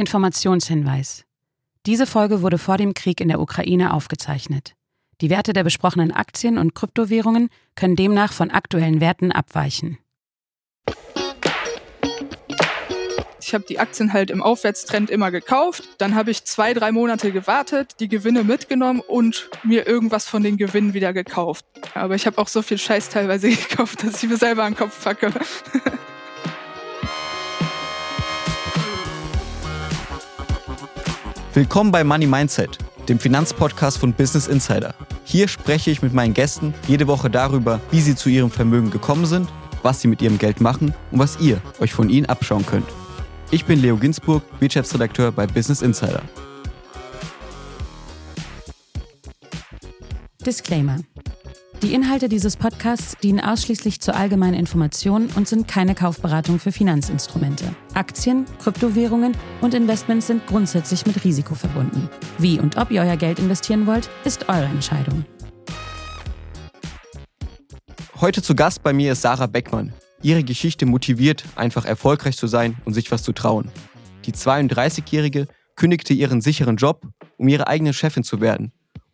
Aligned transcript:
Informationshinweis. 0.00 1.24
Diese 1.86 2.06
Folge 2.06 2.42
wurde 2.42 2.58
vor 2.58 2.76
dem 2.76 2.94
Krieg 2.94 3.20
in 3.20 3.28
der 3.28 3.40
Ukraine 3.40 3.94
aufgezeichnet. 3.94 4.74
Die 5.20 5.30
Werte 5.30 5.52
der 5.52 5.64
besprochenen 5.64 6.12
Aktien 6.12 6.58
und 6.58 6.74
Kryptowährungen 6.74 7.50
können 7.74 7.96
demnach 7.96 8.32
von 8.32 8.50
aktuellen 8.50 9.00
Werten 9.00 9.32
abweichen. 9.32 9.98
Ich 13.42 13.54
habe 13.54 13.64
die 13.68 13.80
Aktien 13.80 14.12
halt 14.12 14.30
im 14.30 14.42
Aufwärtstrend 14.42 15.10
immer 15.10 15.30
gekauft. 15.30 15.82
Dann 15.98 16.14
habe 16.14 16.30
ich 16.30 16.44
zwei, 16.44 16.72
drei 16.72 16.92
Monate 16.92 17.32
gewartet, 17.32 17.96
die 17.98 18.08
Gewinne 18.08 18.44
mitgenommen 18.44 19.00
und 19.00 19.50
mir 19.64 19.86
irgendwas 19.86 20.28
von 20.28 20.42
den 20.42 20.56
Gewinnen 20.56 20.94
wieder 20.94 21.12
gekauft. 21.12 21.64
Aber 21.94 22.14
ich 22.14 22.26
habe 22.26 22.38
auch 22.38 22.48
so 22.48 22.62
viel 22.62 22.78
Scheiß 22.78 23.08
teilweise 23.08 23.48
gekauft, 23.50 24.04
dass 24.04 24.22
ich 24.22 24.28
mir 24.28 24.36
selber 24.36 24.64
an 24.64 24.74
den 24.74 24.78
Kopf 24.78 25.02
packe. 25.02 25.32
Willkommen 31.52 31.90
bei 31.90 32.04
Money 32.04 32.28
Mindset, 32.28 32.78
dem 33.08 33.18
Finanzpodcast 33.18 33.98
von 33.98 34.12
Business 34.12 34.46
Insider. 34.46 34.94
Hier 35.24 35.48
spreche 35.48 35.90
ich 35.90 36.00
mit 36.00 36.14
meinen 36.14 36.32
Gästen 36.32 36.74
jede 36.86 37.08
Woche 37.08 37.28
darüber, 37.28 37.80
wie 37.90 38.00
sie 38.00 38.14
zu 38.14 38.28
ihrem 38.28 38.52
Vermögen 38.52 38.92
gekommen 38.92 39.26
sind, 39.26 39.48
was 39.82 40.00
sie 40.00 40.06
mit 40.06 40.22
ihrem 40.22 40.38
Geld 40.38 40.60
machen 40.60 40.94
und 41.10 41.18
was 41.18 41.40
ihr 41.40 41.60
euch 41.80 41.92
von 41.92 42.08
ihnen 42.08 42.26
abschauen 42.26 42.64
könnt. 42.64 42.86
Ich 43.50 43.64
bin 43.64 43.82
Leo 43.82 43.96
Ginsburg, 43.96 44.44
Wirtschaftsredakteur 44.60 45.32
bei 45.32 45.48
Business 45.48 45.82
Insider. 45.82 46.22
Disclaimer. 50.46 50.98
Die 51.82 51.94
Inhalte 51.94 52.28
dieses 52.28 52.58
Podcasts 52.58 53.16
dienen 53.22 53.40
ausschließlich 53.40 54.00
zur 54.00 54.14
allgemeinen 54.14 54.52
Information 54.52 55.30
und 55.34 55.48
sind 55.48 55.66
keine 55.66 55.94
Kaufberatung 55.94 56.58
für 56.58 56.72
Finanzinstrumente. 56.72 57.74
Aktien, 57.94 58.44
Kryptowährungen 58.62 59.34
und 59.62 59.72
Investments 59.72 60.26
sind 60.26 60.46
grundsätzlich 60.46 61.06
mit 61.06 61.24
Risiko 61.24 61.54
verbunden. 61.54 62.10
Wie 62.36 62.60
und 62.60 62.76
ob 62.76 62.90
ihr 62.90 63.00
euer 63.00 63.16
Geld 63.16 63.38
investieren 63.38 63.86
wollt, 63.86 64.10
ist 64.24 64.50
eure 64.50 64.66
Entscheidung. 64.66 65.24
Heute 68.20 68.42
zu 68.42 68.54
Gast 68.54 68.82
bei 68.82 68.92
mir 68.92 69.12
ist 69.12 69.22
Sarah 69.22 69.46
Beckmann. 69.46 69.94
Ihre 70.20 70.44
Geschichte 70.44 70.84
motiviert, 70.84 71.44
einfach 71.56 71.86
erfolgreich 71.86 72.36
zu 72.36 72.46
sein 72.46 72.76
und 72.84 72.92
sich 72.92 73.10
was 73.10 73.22
zu 73.22 73.32
trauen. 73.32 73.70
Die 74.26 74.32
32-Jährige 74.32 75.48
kündigte 75.76 76.12
ihren 76.12 76.42
sicheren 76.42 76.76
Job, 76.76 77.06
um 77.38 77.48
ihre 77.48 77.68
eigene 77.68 77.94
Chefin 77.94 78.22
zu 78.22 78.42
werden 78.42 78.70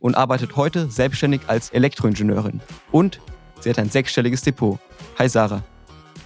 und 0.07 0.15
arbeitet 0.15 0.55
heute 0.55 0.89
selbstständig 0.89 1.41
als 1.49 1.71
Elektroingenieurin. 1.71 2.61
Und 2.93 3.21
sie 3.59 3.71
hat 3.71 3.79
ein 3.81 3.91
sechsstelliges 3.91 4.41
Depot. 4.41 4.79
Hi 5.19 5.29
Sarah. 5.29 5.65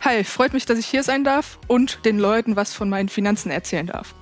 Hi, 0.02 0.22
freut 0.22 0.52
mich, 0.52 0.66
dass 0.66 0.78
ich 0.78 0.84
hier 0.86 1.02
sein 1.02 1.24
darf 1.24 1.58
und 1.66 2.04
den 2.04 2.18
Leuten 2.18 2.56
was 2.56 2.74
von 2.74 2.90
meinen 2.90 3.08
Finanzen 3.08 3.50
erzählen 3.50 3.86
darf. 3.86 4.14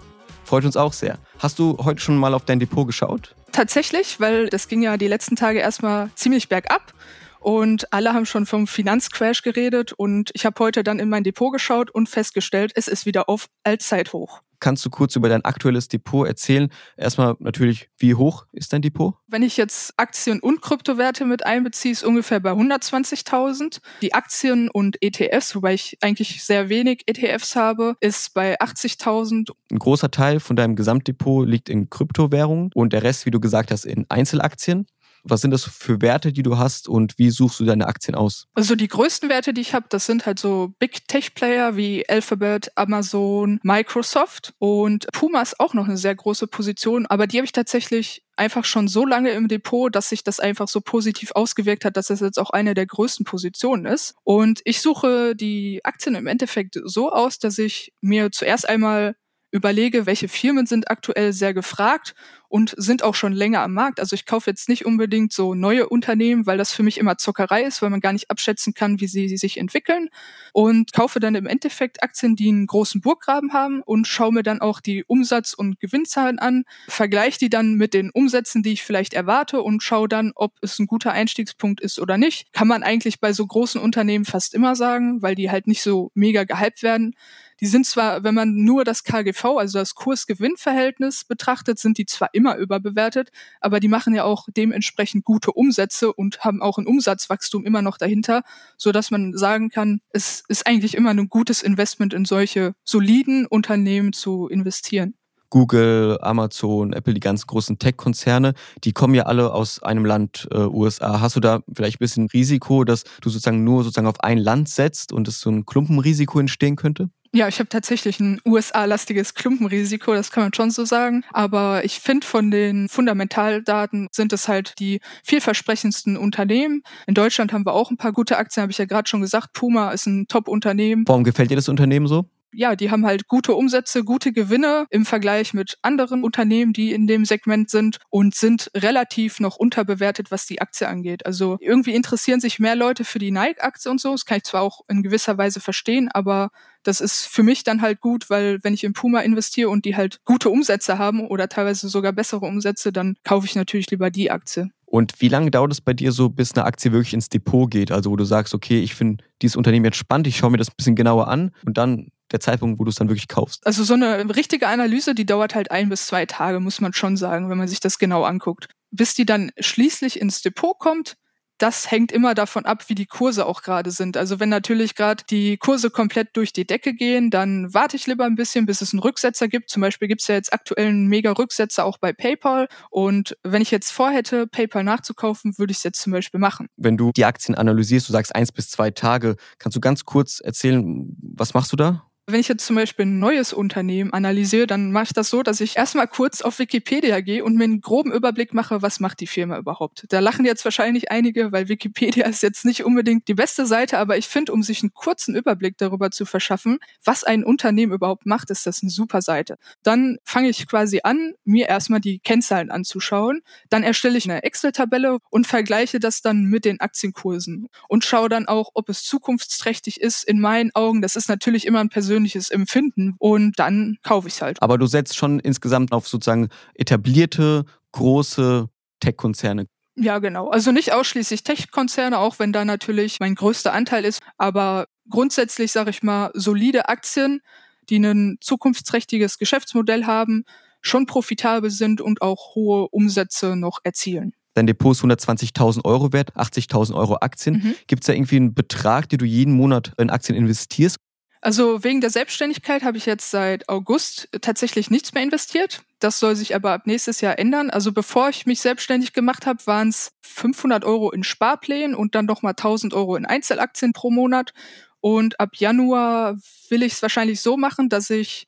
Freut 0.44 0.64
uns 0.64 0.76
auch 0.76 0.92
sehr. 0.92 1.18
Hast 1.40 1.58
du 1.58 1.76
heute 1.84 2.00
schon 2.00 2.16
mal 2.16 2.34
auf 2.34 2.44
dein 2.44 2.60
Depot 2.60 2.86
geschaut? 2.86 3.34
Tatsächlich, 3.50 4.20
weil 4.20 4.48
das 4.48 4.68
ging 4.68 4.80
ja 4.80 4.96
die 4.96 5.08
letzten 5.08 5.34
Tage 5.34 5.58
erstmal 5.58 6.10
ziemlich 6.14 6.48
bergab. 6.48 6.94
Und 7.40 7.92
alle 7.92 8.14
haben 8.14 8.26
schon 8.26 8.46
vom 8.46 8.68
Finanzcrash 8.68 9.42
geredet 9.42 9.92
und 9.92 10.30
ich 10.34 10.46
habe 10.46 10.58
heute 10.60 10.84
dann 10.84 11.00
in 11.00 11.08
mein 11.08 11.24
Depot 11.24 11.52
geschaut 11.52 11.90
und 11.90 12.08
festgestellt, 12.08 12.72
es 12.76 12.86
ist 12.86 13.06
wieder 13.06 13.28
auf 13.28 13.48
Allzeithoch. 13.64 14.42
Kannst 14.60 14.84
du 14.84 14.90
kurz 14.90 15.16
über 15.16 15.28
dein 15.28 15.44
aktuelles 15.44 15.88
Depot 15.88 16.26
erzählen? 16.26 16.70
Erstmal 16.96 17.36
natürlich, 17.38 17.88
wie 17.98 18.14
hoch 18.14 18.46
ist 18.52 18.72
dein 18.72 18.82
Depot? 18.82 19.14
Wenn 19.26 19.42
ich 19.42 19.56
jetzt 19.56 19.94
Aktien 19.96 20.40
und 20.40 20.60
Kryptowerte 20.60 21.24
mit 21.24 21.46
einbeziehe, 21.46 21.92
ist 21.92 22.04
ungefähr 22.04 22.40
bei 22.40 22.52
120.000. 22.52 23.80
Die 24.02 24.14
Aktien 24.14 24.68
und 24.68 24.96
ETFs, 25.02 25.54
wobei 25.54 25.74
ich 25.74 25.98
eigentlich 26.00 26.44
sehr 26.44 26.68
wenig 26.68 27.02
ETFs 27.06 27.56
habe, 27.56 27.96
ist 28.00 28.34
bei 28.34 28.60
80.000. 28.60 29.50
Ein 29.70 29.78
großer 29.78 30.10
Teil 30.10 30.40
von 30.40 30.56
deinem 30.56 30.76
Gesamtdepot 30.76 31.46
liegt 31.48 31.68
in 31.68 31.88
Kryptowährungen 31.90 32.70
und 32.74 32.92
der 32.92 33.02
Rest, 33.02 33.26
wie 33.26 33.30
du 33.30 33.40
gesagt 33.40 33.70
hast, 33.70 33.84
in 33.84 34.06
Einzelaktien. 34.08 34.86
Was 35.28 35.40
sind 35.40 35.50
das 35.50 35.64
für 35.64 36.00
Werte, 36.00 36.32
die 36.32 36.42
du 36.42 36.58
hast 36.58 36.88
und 36.88 37.18
wie 37.18 37.30
suchst 37.30 37.60
du 37.60 37.64
deine 37.64 37.86
Aktien 37.86 38.14
aus? 38.14 38.46
Also 38.54 38.74
die 38.74 38.88
größten 38.88 39.28
Werte, 39.28 39.52
die 39.52 39.60
ich 39.60 39.74
habe, 39.74 39.86
das 39.88 40.06
sind 40.06 40.26
halt 40.26 40.38
so 40.38 40.72
Big 40.78 41.06
Tech 41.08 41.34
Player 41.34 41.76
wie 41.76 42.08
Alphabet, 42.08 42.70
Amazon, 42.76 43.60
Microsoft 43.62 44.54
und 44.58 45.06
Puma 45.12 45.42
ist 45.42 45.60
auch 45.60 45.74
noch 45.74 45.86
eine 45.86 45.96
sehr 45.96 46.14
große 46.14 46.46
Position, 46.46 47.06
aber 47.06 47.26
die 47.26 47.38
habe 47.38 47.44
ich 47.44 47.52
tatsächlich 47.52 48.22
einfach 48.36 48.64
schon 48.64 48.88
so 48.88 49.04
lange 49.04 49.30
im 49.30 49.48
Depot, 49.48 49.94
dass 49.94 50.08
sich 50.08 50.22
das 50.22 50.40
einfach 50.40 50.68
so 50.68 50.80
positiv 50.80 51.32
ausgewirkt 51.32 51.84
hat, 51.84 51.96
dass 51.96 52.06
das 52.06 52.20
jetzt 52.20 52.38
auch 52.38 52.50
eine 52.50 52.74
der 52.74 52.86
größten 52.86 53.24
Positionen 53.24 53.84
ist. 53.84 54.14
Und 54.22 54.60
ich 54.64 54.80
suche 54.80 55.34
die 55.34 55.80
Aktien 55.84 56.14
im 56.14 56.26
Endeffekt 56.26 56.78
so 56.84 57.10
aus, 57.10 57.38
dass 57.38 57.58
ich 57.58 57.92
mir 58.00 58.30
zuerst 58.30 58.68
einmal 58.68 59.16
überlege, 59.50 60.06
welche 60.06 60.28
Firmen 60.28 60.66
sind 60.66 60.90
aktuell 60.90 61.32
sehr 61.32 61.54
gefragt 61.54 62.14
und 62.48 62.74
sind 62.76 63.02
auch 63.02 63.14
schon 63.14 63.32
länger 63.32 63.60
am 63.60 63.74
Markt. 63.74 64.00
Also 64.00 64.14
ich 64.14 64.26
kaufe 64.26 64.50
jetzt 64.50 64.68
nicht 64.68 64.86
unbedingt 64.86 65.32
so 65.32 65.54
neue 65.54 65.88
Unternehmen, 65.88 66.46
weil 66.46 66.58
das 66.58 66.72
für 66.72 66.82
mich 66.82 66.98
immer 66.98 67.18
Zockerei 67.18 67.62
ist, 67.62 67.82
weil 67.82 67.90
man 67.90 68.00
gar 68.00 68.12
nicht 68.12 68.30
abschätzen 68.30 68.74
kann, 68.74 69.00
wie 69.00 69.06
sie, 69.06 69.36
sich 69.36 69.58
entwickeln. 69.58 70.08
Und 70.52 70.92
kaufe 70.92 71.20
dann 71.20 71.34
im 71.34 71.46
Endeffekt 71.46 72.02
Aktien, 72.02 72.36
die 72.36 72.48
einen 72.48 72.66
großen 72.66 73.00
Burggraben 73.00 73.52
haben 73.52 73.82
und 73.82 74.06
schaue 74.06 74.32
mir 74.32 74.42
dann 74.42 74.60
auch 74.60 74.80
die 74.80 75.04
Umsatz- 75.04 75.52
und 75.54 75.78
Gewinnzahlen 75.78 76.38
an, 76.38 76.64
vergleiche 76.88 77.38
die 77.38 77.50
dann 77.50 77.74
mit 77.74 77.94
den 77.94 78.10
Umsätzen, 78.10 78.62
die 78.62 78.72
ich 78.72 78.82
vielleicht 78.82 79.12
erwarte 79.12 79.62
und 79.62 79.82
schaue 79.82 80.08
dann, 80.08 80.32
ob 80.34 80.54
es 80.62 80.78
ein 80.78 80.86
guter 80.86 81.12
Einstiegspunkt 81.12 81.80
ist 81.80 81.98
oder 81.98 82.16
nicht. 82.16 82.52
Kann 82.52 82.68
man 82.68 82.82
eigentlich 82.82 83.20
bei 83.20 83.32
so 83.32 83.46
großen 83.46 83.80
Unternehmen 83.80 84.24
fast 84.24 84.54
immer 84.54 84.74
sagen, 84.74 85.20
weil 85.22 85.34
die 85.34 85.50
halt 85.50 85.66
nicht 85.66 85.82
so 85.82 86.10
mega 86.14 86.44
gehypt 86.44 86.82
werden. 86.82 87.14
Die 87.60 87.66
sind 87.66 87.86
zwar, 87.86 88.22
wenn 88.22 88.34
man 88.34 88.54
nur 88.54 88.84
das 88.84 89.02
KGV, 89.02 89.44
also 89.58 89.78
das 89.78 89.94
Kurs-Gewinn-Verhältnis 89.94 91.24
betrachtet, 91.24 91.78
sind 91.78 91.98
die 91.98 92.06
zwar 92.06 92.28
immer 92.32 92.56
überbewertet, 92.56 93.30
aber 93.60 93.80
die 93.80 93.88
machen 93.88 94.14
ja 94.14 94.24
auch 94.24 94.46
dementsprechend 94.56 95.24
gute 95.24 95.52
Umsätze 95.52 96.12
und 96.12 96.40
haben 96.40 96.62
auch 96.62 96.78
ein 96.78 96.86
Umsatzwachstum 96.86 97.66
immer 97.66 97.82
noch 97.82 97.98
dahinter, 97.98 98.42
so 98.76 98.92
dass 98.92 99.10
man 99.10 99.36
sagen 99.36 99.70
kann, 99.70 100.00
es 100.10 100.44
ist 100.48 100.66
eigentlich 100.66 100.94
immer 100.94 101.10
ein 101.10 101.28
gutes 101.28 101.62
Investment 101.62 102.14
in 102.14 102.24
solche 102.24 102.74
soliden 102.84 103.46
Unternehmen 103.46 104.12
zu 104.12 104.48
investieren. 104.48 105.14
Google, 105.50 106.18
Amazon, 106.20 106.92
Apple, 106.92 107.14
die 107.14 107.20
ganz 107.20 107.46
großen 107.46 107.78
Tech-Konzerne, 107.78 108.54
die 108.84 108.92
kommen 108.92 109.14
ja 109.14 109.24
alle 109.24 109.52
aus 109.52 109.82
einem 109.82 110.04
Land 110.04 110.46
äh, 110.50 110.58
USA. 110.58 111.20
Hast 111.20 111.36
du 111.36 111.40
da 111.40 111.60
vielleicht 111.72 111.96
ein 111.96 112.04
bisschen 112.04 112.28
Risiko, 112.28 112.84
dass 112.84 113.04
du 113.22 113.30
sozusagen 113.30 113.64
nur 113.64 113.82
sozusagen 113.82 114.06
auf 114.06 114.20
ein 114.20 114.38
Land 114.38 114.68
setzt 114.68 115.12
und 115.12 115.26
es 115.26 115.40
so 115.40 115.50
ein 115.50 115.64
Klumpenrisiko 115.64 116.38
entstehen 116.38 116.76
könnte? 116.76 117.08
Ja, 117.32 117.48
ich 117.48 117.58
habe 117.58 117.68
tatsächlich 117.68 118.20
ein 118.20 118.40
USA-lastiges 118.46 119.34
Klumpenrisiko, 119.34 120.14
das 120.14 120.30
kann 120.30 120.44
man 120.44 120.54
schon 120.54 120.70
so 120.70 120.84
sagen. 120.84 121.24
Aber 121.32 121.84
ich 121.84 122.00
finde, 122.00 122.26
von 122.26 122.50
den 122.50 122.88
Fundamentaldaten 122.88 124.08
sind 124.12 124.32
es 124.32 124.48
halt 124.48 124.74
die 124.78 125.00
vielversprechendsten 125.24 126.16
Unternehmen. 126.16 126.82
In 127.06 127.14
Deutschland 127.14 127.52
haben 127.52 127.66
wir 127.66 127.74
auch 127.74 127.90
ein 127.90 127.96
paar 127.96 128.12
gute 128.12 128.38
Aktien, 128.38 128.62
habe 128.62 128.72
ich 128.72 128.78
ja 128.78 128.86
gerade 128.86 129.08
schon 129.08 129.20
gesagt. 129.20 129.52
Puma 129.52 129.90
ist 129.90 130.06
ein 130.06 130.26
Top-Unternehmen. 130.28 131.04
Warum 131.06 131.24
gefällt 131.24 131.50
dir 131.50 131.56
das 131.56 131.68
Unternehmen 131.68 132.06
so? 132.06 132.26
ja, 132.52 132.76
die 132.76 132.90
haben 132.90 133.04
halt 133.04 133.28
gute 133.28 133.54
Umsätze, 133.54 134.04
gute 134.04 134.32
Gewinne 134.32 134.86
im 134.90 135.04
Vergleich 135.04 135.54
mit 135.54 135.78
anderen 135.82 136.24
Unternehmen, 136.24 136.72
die 136.72 136.92
in 136.92 137.06
dem 137.06 137.24
Segment 137.24 137.70
sind 137.70 137.98
und 138.10 138.34
sind 138.34 138.70
relativ 138.74 139.40
noch 139.40 139.56
unterbewertet, 139.56 140.30
was 140.30 140.46
die 140.46 140.60
Aktie 140.60 140.88
angeht. 140.88 141.26
Also 141.26 141.58
irgendwie 141.60 141.94
interessieren 141.94 142.40
sich 142.40 142.58
mehr 142.58 142.76
Leute 142.76 143.04
für 143.04 143.18
die 143.18 143.30
Nike-Aktie 143.30 143.90
und 143.90 144.00
so. 144.00 144.12
Das 144.12 144.24
kann 144.24 144.38
ich 144.38 144.44
zwar 144.44 144.62
auch 144.62 144.80
in 144.88 145.02
gewisser 145.02 145.36
Weise 145.36 145.60
verstehen, 145.60 146.08
aber 146.12 146.50
das 146.82 147.00
ist 147.00 147.26
für 147.26 147.42
mich 147.42 147.64
dann 147.64 147.82
halt 147.82 148.00
gut, 148.00 148.30
weil 148.30 148.58
wenn 148.62 148.74
ich 148.74 148.84
in 148.84 148.92
Puma 148.92 149.20
investiere 149.20 149.68
und 149.68 149.84
die 149.84 149.96
halt 149.96 150.20
gute 150.24 150.50
Umsätze 150.50 150.98
haben 150.98 151.26
oder 151.26 151.48
teilweise 151.48 151.88
sogar 151.88 152.12
bessere 152.12 152.46
Umsätze, 152.46 152.92
dann 152.92 153.16
kaufe 153.24 153.46
ich 153.46 153.54
natürlich 153.54 153.90
lieber 153.90 154.10
die 154.10 154.30
Aktie. 154.30 154.70
Und 154.86 155.20
wie 155.20 155.28
lange 155.28 155.50
dauert 155.50 155.72
es 155.72 155.82
bei 155.82 155.92
dir 155.92 156.12
so, 156.12 156.30
bis 156.30 156.54
eine 156.54 156.64
Aktie 156.64 156.92
wirklich 156.92 157.12
ins 157.12 157.28
Depot 157.28 157.70
geht? 157.70 157.92
Also 157.92 158.10
wo 158.10 158.16
du 158.16 158.24
sagst, 158.24 158.54
okay, 158.54 158.80
ich 158.80 158.94
finde 158.94 159.22
dieses 159.42 159.56
Unternehmen 159.56 159.84
jetzt 159.84 159.98
spannend, 159.98 160.26
ich 160.26 160.38
schaue 160.38 160.50
mir 160.50 160.56
das 160.56 160.70
ein 160.70 160.76
bisschen 160.76 160.96
genauer 160.96 161.28
an 161.28 161.50
und 161.66 161.76
dann 161.76 162.08
der 162.32 162.40
Zeitpunkt, 162.40 162.78
wo 162.78 162.84
du 162.84 162.90
es 162.90 162.96
dann 162.96 163.08
wirklich 163.08 163.28
kaufst? 163.28 163.66
Also 163.66 163.84
so 163.84 163.94
eine 163.94 164.34
richtige 164.34 164.68
Analyse, 164.68 165.14
die 165.14 165.26
dauert 165.26 165.54
halt 165.54 165.70
ein 165.70 165.88
bis 165.88 166.06
zwei 166.06 166.26
Tage, 166.26 166.60
muss 166.60 166.80
man 166.80 166.92
schon 166.92 167.16
sagen, 167.16 167.50
wenn 167.50 167.58
man 167.58 167.68
sich 167.68 167.80
das 167.80 167.98
genau 167.98 168.24
anguckt. 168.24 168.68
Bis 168.90 169.14
die 169.14 169.26
dann 169.26 169.50
schließlich 169.58 170.20
ins 170.20 170.40
Depot 170.40 170.78
kommt, 170.78 171.16
das 171.58 171.90
hängt 171.90 172.12
immer 172.12 172.34
davon 172.34 172.64
ab, 172.64 172.88
wie 172.88 172.94
die 172.94 173.06
Kurse 173.06 173.46
auch 173.46 173.62
gerade 173.62 173.90
sind. 173.90 174.16
Also 174.16 174.40
wenn 174.40 174.48
natürlich 174.48 174.94
gerade 174.94 175.24
die 175.28 175.56
Kurse 175.56 175.90
komplett 175.90 176.36
durch 176.36 176.52
die 176.52 176.66
Decke 176.66 176.94
gehen, 176.94 177.30
dann 177.30 177.72
warte 177.74 177.96
ich 177.96 178.06
lieber 178.06 178.24
ein 178.24 178.36
bisschen, 178.36 178.66
bis 178.66 178.80
es 178.80 178.92
einen 178.92 179.00
Rücksetzer 179.00 179.48
gibt. 179.48 179.68
Zum 179.70 179.82
Beispiel 179.82 180.08
gibt 180.08 180.20
es 180.20 180.28
ja 180.28 180.36
jetzt 180.36 180.52
aktuell 180.52 180.88
einen 180.88 181.08
Mega-Rücksetzer 181.08 181.84
auch 181.84 181.98
bei 181.98 182.12
PayPal. 182.12 182.68
Und 182.90 183.36
wenn 183.42 183.62
ich 183.62 183.70
jetzt 183.70 183.90
vorhätte, 183.90 184.46
PayPal 184.46 184.84
nachzukaufen, 184.84 185.58
würde 185.58 185.72
ich 185.72 185.78
es 185.78 185.84
jetzt 185.84 186.00
zum 186.00 186.12
Beispiel 186.12 186.40
machen. 186.40 186.68
Wenn 186.76 186.96
du 186.96 187.12
die 187.12 187.24
Aktien 187.24 187.54
analysierst, 187.54 188.08
du 188.08 188.12
sagst 188.12 188.34
eins 188.34 188.52
bis 188.52 188.70
zwei 188.70 188.90
Tage, 188.90 189.36
kannst 189.58 189.76
du 189.76 189.80
ganz 189.80 190.04
kurz 190.04 190.40
erzählen, 190.40 191.16
was 191.20 191.54
machst 191.54 191.72
du 191.72 191.76
da? 191.76 192.07
Wenn 192.30 192.40
ich 192.40 192.48
jetzt 192.48 192.66
zum 192.66 192.76
Beispiel 192.76 193.06
ein 193.06 193.18
neues 193.18 193.54
Unternehmen 193.54 194.12
analysiere, 194.12 194.66
dann 194.66 194.92
mache 194.92 195.04
ich 195.04 195.12
das 195.14 195.30
so, 195.30 195.42
dass 195.42 195.62
ich 195.62 195.78
erstmal 195.78 196.06
kurz 196.06 196.42
auf 196.42 196.58
Wikipedia 196.58 197.20
gehe 197.20 197.42
und 197.42 197.56
mir 197.56 197.64
einen 197.64 197.80
groben 197.80 198.12
Überblick 198.12 198.52
mache, 198.52 198.82
was 198.82 199.00
macht 199.00 199.20
die 199.20 199.26
Firma 199.26 199.56
überhaupt. 199.56 200.04
Da 200.10 200.18
lachen 200.20 200.44
jetzt 200.44 200.62
wahrscheinlich 200.66 201.10
einige, 201.10 201.52
weil 201.52 201.70
Wikipedia 201.70 202.26
ist 202.26 202.42
jetzt 202.42 202.66
nicht 202.66 202.84
unbedingt 202.84 203.28
die 203.28 203.34
beste 203.34 203.64
Seite, 203.64 203.96
aber 203.96 204.18
ich 204.18 204.28
finde, 204.28 204.52
um 204.52 204.62
sich 204.62 204.82
einen 204.82 204.92
kurzen 204.92 205.34
Überblick 205.36 205.78
darüber 205.78 206.10
zu 206.10 206.26
verschaffen, 206.26 206.80
was 207.02 207.24
ein 207.24 207.44
Unternehmen 207.44 207.94
überhaupt 207.94 208.26
macht, 208.26 208.50
ist 208.50 208.66
das 208.66 208.82
eine 208.82 208.90
super 208.90 209.22
Seite. 209.22 209.56
Dann 209.82 210.18
fange 210.22 210.50
ich 210.50 210.66
quasi 210.68 211.00
an, 211.04 211.32
mir 211.46 211.66
erstmal 211.68 212.00
die 212.00 212.18
Kennzahlen 212.18 212.70
anzuschauen. 212.70 213.40
Dann 213.70 213.82
erstelle 213.82 214.18
ich 214.18 214.28
eine 214.30 214.42
Excel-Tabelle 214.42 215.16
und 215.30 215.46
vergleiche 215.46 215.98
das 215.98 216.20
dann 216.20 216.44
mit 216.44 216.66
den 216.66 216.78
Aktienkursen 216.80 217.68
und 217.88 218.04
schaue 218.04 218.28
dann 218.28 218.46
auch, 218.48 218.72
ob 218.74 218.90
es 218.90 219.02
zukunftsträchtig 219.04 219.98
ist. 220.02 220.24
In 220.24 220.42
meinen 220.42 220.74
Augen, 220.74 221.00
das 221.00 221.16
ist 221.16 221.30
natürlich 221.30 221.64
immer 221.64 221.80
ein 221.80 221.88
persönliches 221.88 222.17
persönliches 222.18 222.50
Empfinden 222.50 223.14
und 223.18 223.58
dann 223.58 223.98
kaufe 224.02 224.28
ich 224.28 224.34
es 224.34 224.42
halt. 224.42 224.60
Aber 224.60 224.78
du 224.78 224.86
setzt 224.86 225.16
schon 225.16 225.38
insgesamt 225.40 225.92
auf 225.92 226.08
sozusagen 226.08 226.48
etablierte, 226.74 227.64
große 227.92 228.68
Tech-Konzerne. 229.00 229.66
Ja, 229.94 230.18
genau. 230.18 230.48
Also 230.48 230.72
nicht 230.72 230.92
ausschließlich 230.92 231.44
Tech-Konzerne, 231.44 232.18
auch 232.18 232.38
wenn 232.38 232.52
da 232.52 232.64
natürlich 232.64 233.20
mein 233.20 233.34
größter 233.34 233.72
Anteil 233.72 234.04
ist, 234.04 234.20
aber 234.36 234.86
grundsätzlich 235.08 235.72
sage 235.72 235.90
ich 235.90 236.02
mal 236.02 236.30
solide 236.34 236.88
Aktien, 236.88 237.40
die 237.88 237.98
ein 237.98 238.36
zukunftsträchtiges 238.40 239.38
Geschäftsmodell 239.38 240.04
haben, 240.04 240.44
schon 240.80 241.06
profitabel 241.06 241.70
sind 241.70 242.00
und 242.00 242.22
auch 242.22 242.54
hohe 242.54 242.88
Umsätze 242.88 243.56
noch 243.56 243.78
erzielen. 243.82 244.34
Dein 244.54 244.66
Depot 244.66 244.92
ist 244.92 245.02
120.000 245.02 245.84
Euro 245.84 246.12
wert, 246.12 246.32
80.000 246.36 246.94
Euro 246.94 247.16
Aktien. 247.20 247.56
Mhm. 247.56 247.74
Gibt 247.86 248.02
es 248.02 248.06
da 248.06 248.12
irgendwie 248.12 248.36
einen 248.36 248.54
Betrag, 248.54 249.08
den 249.08 249.18
du 249.18 249.24
jeden 249.24 249.54
Monat 249.54 249.92
in 249.98 250.10
Aktien 250.10 250.36
investierst? 250.36 250.98
Also 251.40 251.84
wegen 251.84 252.00
der 252.00 252.10
Selbstständigkeit 252.10 252.82
habe 252.82 252.96
ich 252.96 253.06
jetzt 253.06 253.30
seit 253.30 253.68
August 253.68 254.28
tatsächlich 254.40 254.90
nichts 254.90 255.14
mehr 255.14 255.22
investiert. 255.22 255.82
Das 256.00 256.18
soll 256.18 256.34
sich 256.34 256.54
aber 256.54 256.72
ab 256.72 256.86
nächstes 256.86 257.20
Jahr 257.20 257.38
ändern. 257.38 257.70
Also 257.70 257.92
bevor 257.92 258.28
ich 258.28 258.46
mich 258.46 258.60
selbstständig 258.60 259.12
gemacht 259.12 259.46
habe, 259.46 259.64
waren 259.66 259.88
es 259.88 260.12
500 260.22 260.84
Euro 260.84 261.10
in 261.10 261.24
Sparplänen 261.24 261.94
und 261.94 262.14
dann 262.14 262.26
nochmal 262.26 262.52
1000 262.52 262.92
Euro 262.94 263.16
in 263.16 263.26
Einzelaktien 263.26 263.92
pro 263.92 264.10
Monat. 264.10 264.52
Und 265.00 265.38
ab 265.38 265.50
Januar 265.54 266.36
will 266.68 266.82
ich 266.82 266.94
es 266.94 267.02
wahrscheinlich 267.02 267.40
so 267.40 267.56
machen, 267.56 267.88
dass 267.88 268.10
ich 268.10 268.47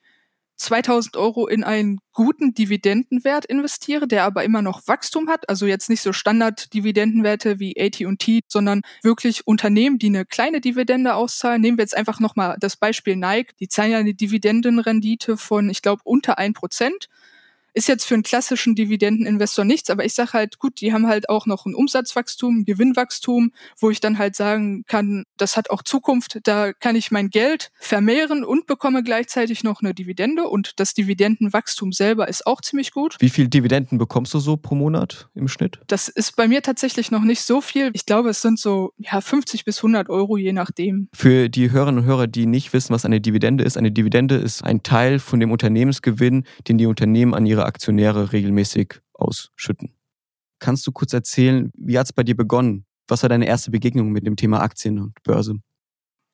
2000 0.60 1.16
Euro 1.16 1.46
in 1.46 1.64
einen 1.64 2.00
guten 2.12 2.52
Dividendenwert 2.52 3.46
investiere, 3.46 4.06
der 4.06 4.24
aber 4.24 4.44
immer 4.44 4.60
noch 4.60 4.86
Wachstum 4.86 5.28
hat. 5.30 5.48
Also 5.48 5.66
jetzt 5.66 5.88
nicht 5.88 6.02
so 6.02 6.12
Standard-Dividendenwerte 6.12 7.58
wie 7.58 7.80
AT&T, 7.80 8.42
sondern 8.46 8.82
wirklich 9.02 9.46
Unternehmen, 9.46 9.98
die 9.98 10.08
eine 10.08 10.26
kleine 10.26 10.60
Dividende 10.60 11.14
auszahlen. 11.14 11.62
Nehmen 11.62 11.78
wir 11.78 11.84
jetzt 11.84 11.96
einfach 11.96 12.20
nochmal 12.20 12.56
das 12.60 12.76
Beispiel 12.76 13.16
Nike. 13.16 13.54
Die 13.58 13.68
zahlen 13.68 13.92
ja 13.92 13.98
eine 13.98 14.12
Dividendenrendite 14.12 15.38
von, 15.38 15.70
ich 15.70 15.80
glaube, 15.80 16.02
unter 16.04 16.36
ein 16.36 16.52
Prozent. 16.52 17.08
Ist 17.74 17.88
jetzt 17.88 18.04
für 18.04 18.14
einen 18.14 18.22
klassischen 18.22 18.74
Dividendeninvestor 18.74 19.64
nichts, 19.64 19.90
aber 19.90 20.04
ich 20.04 20.14
sage 20.14 20.32
halt, 20.32 20.58
gut, 20.58 20.80
die 20.80 20.92
haben 20.92 21.06
halt 21.06 21.28
auch 21.28 21.46
noch 21.46 21.66
ein 21.66 21.74
Umsatzwachstum, 21.74 22.60
ein 22.60 22.64
Gewinnwachstum, 22.64 23.52
wo 23.78 23.90
ich 23.90 24.00
dann 24.00 24.18
halt 24.18 24.36
sagen 24.36 24.84
kann, 24.86 25.24
das 25.36 25.56
hat 25.56 25.70
auch 25.70 25.82
Zukunft, 25.82 26.38
da 26.44 26.72
kann 26.72 26.96
ich 26.96 27.10
mein 27.10 27.30
Geld 27.30 27.70
vermehren 27.78 28.44
und 28.44 28.66
bekomme 28.66 29.02
gleichzeitig 29.02 29.64
noch 29.64 29.82
eine 29.82 29.94
Dividende 29.94 30.48
und 30.48 30.78
das 30.80 30.94
Dividendenwachstum 30.94 31.92
selber 31.92 32.28
ist 32.28 32.46
auch 32.46 32.60
ziemlich 32.60 32.92
gut. 32.92 33.16
Wie 33.20 33.30
viel 33.30 33.48
Dividenden 33.48 33.98
bekommst 33.98 34.34
du 34.34 34.38
so 34.38 34.56
pro 34.56 34.74
Monat 34.74 35.28
im 35.34 35.48
Schnitt? 35.48 35.80
Das 35.86 36.08
ist 36.08 36.36
bei 36.36 36.48
mir 36.48 36.62
tatsächlich 36.62 37.10
noch 37.10 37.22
nicht 37.22 37.42
so 37.42 37.60
viel. 37.60 37.90
Ich 37.92 38.06
glaube, 38.06 38.30
es 38.30 38.42
sind 38.42 38.58
so 38.58 38.92
ja, 38.98 39.20
50 39.20 39.64
bis 39.64 39.78
100 39.78 40.08
Euro, 40.08 40.36
je 40.36 40.52
nachdem. 40.52 41.08
Für 41.12 41.48
die 41.48 41.70
Hörerinnen 41.70 42.00
und 42.02 42.06
Hörer, 42.06 42.26
die 42.26 42.46
nicht 42.46 42.72
wissen, 42.72 42.92
was 42.92 43.04
eine 43.04 43.20
Dividende 43.20 43.64
ist, 43.64 43.76
eine 43.76 43.92
Dividende 43.92 44.36
ist 44.36 44.62
ein 44.64 44.82
Teil 44.82 45.18
von 45.18 45.40
dem 45.40 45.50
Unternehmensgewinn, 45.50 46.44
den 46.68 46.78
die 46.78 46.86
Unternehmen 46.86 47.34
an 47.34 47.46
ihre 47.46 47.59
ihre 47.60 47.66
Aktionäre 47.66 48.32
regelmäßig 48.32 49.00
ausschütten. 49.12 49.94
Kannst 50.58 50.86
du 50.86 50.92
kurz 50.92 51.12
erzählen, 51.12 51.70
wie 51.74 51.98
hat 51.98 52.06
es 52.06 52.12
bei 52.12 52.22
dir 52.22 52.36
begonnen? 52.36 52.86
Was 53.08 53.22
war 53.22 53.28
deine 53.28 53.46
erste 53.46 53.70
Begegnung 53.70 54.12
mit 54.12 54.26
dem 54.26 54.36
Thema 54.36 54.60
Aktien 54.60 54.98
und 54.98 55.22
Börse? 55.22 55.56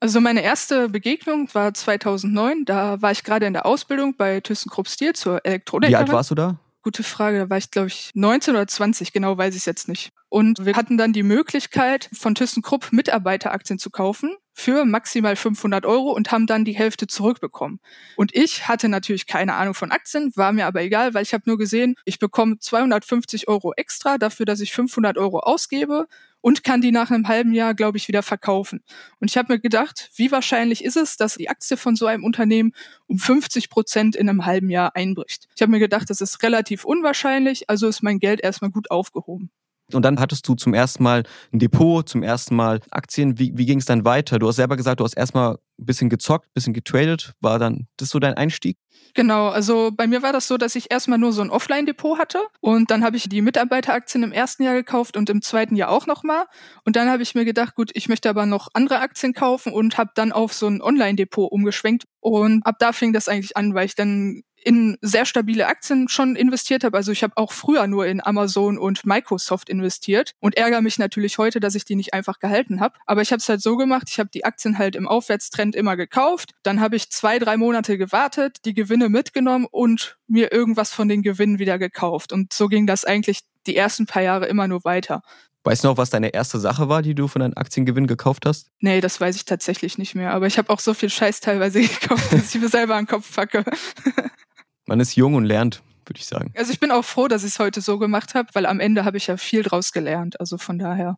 Also 0.01 0.21
meine 0.21 0.43
erste 0.43 0.89
Begegnung 0.89 1.49
war 1.55 1.73
2009. 1.73 2.65
Da 2.65 3.01
war 3.01 3.13
ich 3.13 3.25
gerade 3.25 3.47
in 3.47 3.55
der 3.55 3.67
Ausbildung 3.67 4.15
bei 4.17 4.41
ThyssenKrupp 4.41 4.89
Steel 4.89 5.15
zur 5.15 5.45
Elektronik. 5.45 5.91
Wie 5.91 5.97
alt 5.97 6.13
warst 6.13 6.31
du 6.31 6.35
da? 6.35 6.61
Gute 6.83 7.03
Frage. 7.03 7.39
Da 7.39 7.51
war 7.51 7.57
ich, 7.57 7.71
glaube 7.71 7.89
ich, 7.89 8.11
19 8.15 8.55
oder 8.55 8.67
20. 8.67 9.13
Genau 9.13 9.39
weiß 9.39 9.55
ich 9.55 9.61
es 9.61 9.67
jetzt 9.67 9.89
nicht. 9.89 10.13
Und 10.29 10.65
wir 10.67 10.75
hatten 10.75 10.99
dann 10.99 11.13
die 11.13 11.23
Möglichkeit, 11.23 12.11
von 12.13 12.35
ThyssenKrupp 12.35 12.93
Mitarbeiteraktien 12.93 13.79
zu 13.79 13.91
kaufen 13.91 14.37
für 14.59 14.87
maximal 14.87 15.37
500 15.37 15.85
Euro 15.85 16.13
und 16.13 16.33
haben 16.33 16.47
dann 16.47 16.65
die 16.65 16.75
Hälfte 16.75 17.07
zurückbekommen. 17.07 17.79
Und 18.17 18.35
ich 18.35 18.67
hatte 18.67 18.89
natürlich 18.89 19.27
keine 19.27 19.53
Ahnung 19.53 19.75
von 19.75 19.93
Aktien, 19.93 20.33
war 20.35 20.51
mir 20.53 20.65
aber 20.65 20.81
egal, 20.81 21.13
weil 21.13 21.23
ich 21.23 21.35
habe 21.35 21.45
nur 21.47 21.59
gesehen, 21.59 21.95
ich 22.07 22.19
bekomme 22.19 22.59
250 22.59 23.49
Euro 23.49 23.75
extra 23.75 24.17
dafür, 24.17 24.47
dass 24.47 24.61
ich 24.61 24.73
500 24.73 25.19
Euro 25.19 25.41
ausgebe 25.41 26.09
und 26.41 26.65
kann 26.65 26.81
die 26.81 26.91
nach 26.91 27.11
einem 27.11 27.29
halben 27.29 27.53
Jahr, 27.53 27.75
glaube 27.75 27.99
ich, 27.99 28.09
wieder 28.09 28.23
verkaufen. 28.23 28.83
Und 29.21 29.31
ich 29.31 29.37
habe 29.37 29.53
mir 29.53 29.61
gedacht, 29.61 30.11
wie 30.15 30.33
wahrscheinlich 30.33 30.83
ist 30.83 30.97
es, 30.97 31.19
dass 31.19 31.35
die 31.35 31.51
Aktie 31.51 31.77
von 31.77 31.95
so 31.95 32.07
einem 32.07 32.25
Unternehmen 32.25 32.73
um 33.09 33.19
50 33.19 33.69
Prozent 33.69 34.17
in 34.17 34.27
einem 34.27 34.47
halben 34.47 34.71
Jahr 34.71 34.97
einbricht? 34.97 35.49
Ich 35.55 35.61
habe 35.61 35.71
mir 35.71 35.81
gedacht, 35.81 36.09
das 36.09 36.23
ist 36.23 36.43
relativ 36.43 36.85
unwahrscheinlich, 36.87 37.69
also 37.69 37.89
ist 37.89 38.03
mein 38.03 38.21
Geld 38.21 38.41
erstmal 38.41 38.71
gut 38.71 38.91
aufgehoben. 38.91 39.51
Und 39.93 40.05
dann 40.05 40.19
hattest 40.19 40.49
du 40.49 40.55
zum 40.55 40.75
ersten 40.75 41.03
Mal 41.03 41.23
ein 41.53 41.59
Depot, 41.59 42.09
zum 42.09 42.23
ersten 42.23 42.57
Mal 42.57 42.81
Aktien. 42.91 43.39
Wie, 43.39 43.53
wie 43.57 43.67
ging 43.67 43.79
es 43.79 43.85
dann 43.85 44.05
weiter? 44.05 44.39
Du 44.39 44.49
hast 44.49 44.57
selber 44.57 44.77
gesagt, 44.77 45.01
du 45.01 45.05
hast 45.05 45.15
erstmal 45.15 45.55
ein 45.79 45.87
bisschen 45.87 46.09
gezockt, 46.09 46.47
ein 46.47 46.55
bisschen 46.55 46.73
getradet. 46.73 47.35
War 47.41 47.59
dann 47.59 47.87
das 47.97 48.09
so 48.09 48.19
dein 48.19 48.35
Einstieg? 48.35 48.79
Genau, 49.15 49.49
also 49.49 49.91
bei 49.97 50.07
mir 50.07 50.23
war 50.23 50.33
das 50.33 50.47
so, 50.47 50.59
dass 50.59 50.75
ich 50.75 50.91
erstmal 50.91 51.19
nur 51.19 51.33
so 51.33 51.41
ein 51.41 51.51
Offline-Depot 51.51 52.19
hatte 52.19 52.39
und 52.61 52.91
dann 52.91 53.03
habe 53.03 53.17
ich 53.17 53.29
die 53.29 53.41
Mitarbeiteraktien 53.41 54.23
im 54.23 54.33
ersten 54.33 54.63
Jahr 54.63 54.75
gekauft 54.75 55.17
und 55.17 55.31
im 55.31 55.41
zweiten 55.41 55.75
Jahr 55.75 55.91
auch 55.91 56.07
nochmal. 56.07 56.45
Und 56.85 56.97
dann 56.97 57.09
habe 57.09 57.23
ich 57.23 57.35
mir 57.35 57.47
gedacht, 57.47 57.75
gut, 57.75 57.91
ich 57.95 58.09
möchte 58.09 58.29
aber 58.29 58.45
noch 58.45 58.69
andere 58.75 58.99
Aktien 59.01 59.33
kaufen 59.33 59.73
und 59.73 59.97
habe 59.97 60.11
dann 60.15 60.33
auf 60.33 60.53
so 60.53 60.67
ein 60.67 60.83
Online-Depot 60.83 61.51
umgeschwenkt. 61.51 62.05
Und 62.21 62.67
ab 62.67 62.77
da 62.79 62.93
fing 62.93 63.15
das 63.15 63.29
eigentlich 63.29 63.57
an, 63.57 63.75
weil 63.75 63.87
ich 63.87 63.95
dann 63.95 64.43
in 64.67 64.99
sehr 65.01 65.27
stabile 65.27 65.69
Aktien 65.69 66.09
schon 66.09 66.35
investiert 66.35 66.83
habe. 66.83 66.97
Also 66.97 67.13
ich 67.13 67.23
habe 67.23 67.37
auch 67.37 67.53
früher 67.53 67.87
nur 67.87 68.05
in 68.07 68.21
Amazon 68.21 68.79
und 68.79 69.07
Microsoft 69.07 69.69
investiert 69.69 70.33
und 70.41 70.57
ärgere 70.57 70.83
mich 70.83 70.99
natürlich 70.99 71.39
heute, 71.39 71.61
dass 71.61 71.77
ich 71.77 71.85
die 71.85 71.95
nicht 71.95 72.15
einfach 72.15 72.41
gehalten 72.41 72.81
habe. 72.81 72.99
Aber 73.07 73.23
ich 73.23 73.31
habe 73.31 73.39
es 73.39 73.49
halt 73.49 73.63
so 73.63 73.77
gemacht, 73.77 74.09
ich 74.11 74.19
habe 74.19 74.29
die 74.29 74.45
Aktien 74.45 74.77
halt 74.77 74.97
im 74.97 75.07
Aufwärtstrend 75.07 75.77
immer 75.77 75.97
gekauft. 75.97 76.51
Dann 76.65 76.81
habe 76.81 76.97
ich 76.97 77.11
zwei, 77.11 77.39
drei 77.39 77.57
Monate 77.57 77.97
gewartet, 77.97 78.57
die 78.65 78.75
Gewinne 78.75 79.09
mitgenommen 79.09 79.69
und 79.71 80.19
mir 80.27 80.51
irgendwas 80.51 80.93
von 80.93 81.09
den 81.09 81.23
Gewinnen 81.23 81.61
wieder 81.61 81.79
gekauft. 81.79 82.33
Und 82.33 82.53
so 82.53 82.67
ging 82.67 82.89
das 82.89 83.05
eigentlich 83.05 83.43
die 83.69 83.77
ersten 83.77 84.07
paar 84.07 84.23
Jahre 84.23 84.47
immer 84.47 84.67
nur 84.67 84.83
weiter. 84.83 85.23
Weißt 85.63 85.85
du 85.85 85.89
noch, 85.89 85.97
was 85.97 86.11
deine 86.11 86.35
erste 86.35 86.59
Sache 86.59 86.89
war, 86.89 87.03
die 87.03 87.15
du 87.15 87.29
von 87.29 87.39
deinem 87.39 87.55
Aktiengewinn 87.55 88.09
gekauft 88.09 88.47
hast? 88.47 88.73
Nee, 88.81 89.01
das 89.01 89.21
weiß 89.21 89.37
ich 89.37 89.45
tatsächlich 89.45 89.97
nicht 89.97 90.17
mehr. 90.17 90.33
Aber 90.33 90.49
ich 90.49 90.59
habe 90.59 90.71
auch 90.71 90.81
so 90.81 90.93
viel 90.93 91.11
Scheiß 91.11 91.39
teilweise 91.39 91.81
gekauft, 91.83 92.33
dass 92.33 92.53
ich 92.53 92.61
mir 92.61 92.69
selber 92.69 92.97
an 92.97 93.05
den 93.05 93.11
Kopf 93.11 93.33
packe. 93.33 93.65
Man 94.87 95.01
ist 95.01 95.17
jung 95.17 95.35
und 95.35 95.45
lernt, 95.45 95.83
würde 96.07 96.19
ich 96.19 96.27
sagen. 96.27 96.53
Also 96.57 96.73
ich 96.73 96.81
bin 96.81 96.91
auch 96.91 97.05
froh, 97.05 97.29
dass 97.29 97.43
ich 97.43 97.51
es 97.51 97.59
heute 97.59 97.81
so 97.81 97.99
gemacht 97.99 98.35
habe, 98.35 98.49
weil 98.55 98.67
am 98.67 98.81
Ende 98.81 99.05
habe 99.05 99.17
ich 99.17 99.27
ja 99.27 99.37
viel 99.37 99.63
draus 99.63 99.93
gelernt. 99.93 100.39
Also 100.41 100.59
von 100.59 100.79
daher. 100.79 101.17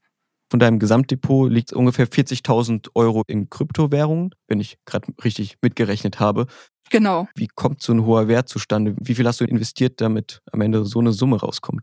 Von 0.51 0.61
deinem 0.61 0.79
Gesamtdepot 0.79 1.53
liegt 1.53 1.75
ungefähr 1.75 2.09
40.000 2.09 2.89
Euro 2.95 3.23
in 3.27 3.51
Kryptowährungen, 3.51 4.35
wenn 4.47 4.61
ich 4.61 4.79
gerade 4.87 5.13
richtig 5.23 5.57
mitgerechnet 5.61 6.21
habe. 6.21 6.47
Genau. 6.91 7.29
Wie 7.35 7.49
kommt 7.55 7.83
so 7.83 7.93
ein 7.93 8.07
hoher 8.07 8.29
Wert 8.29 8.49
zustande? 8.49 8.95
Wie 8.99 9.15
viel 9.15 9.27
hast 9.27 9.41
du 9.41 9.45
investiert, 9.45 10.01
damit 10.01 10.41
am 10.51 10.63
Ende 10.63 10.87
so 10.87 11.01
eine 11.01 11.13
Summe 11.13 11.39
rauskommt? 11.39 11.83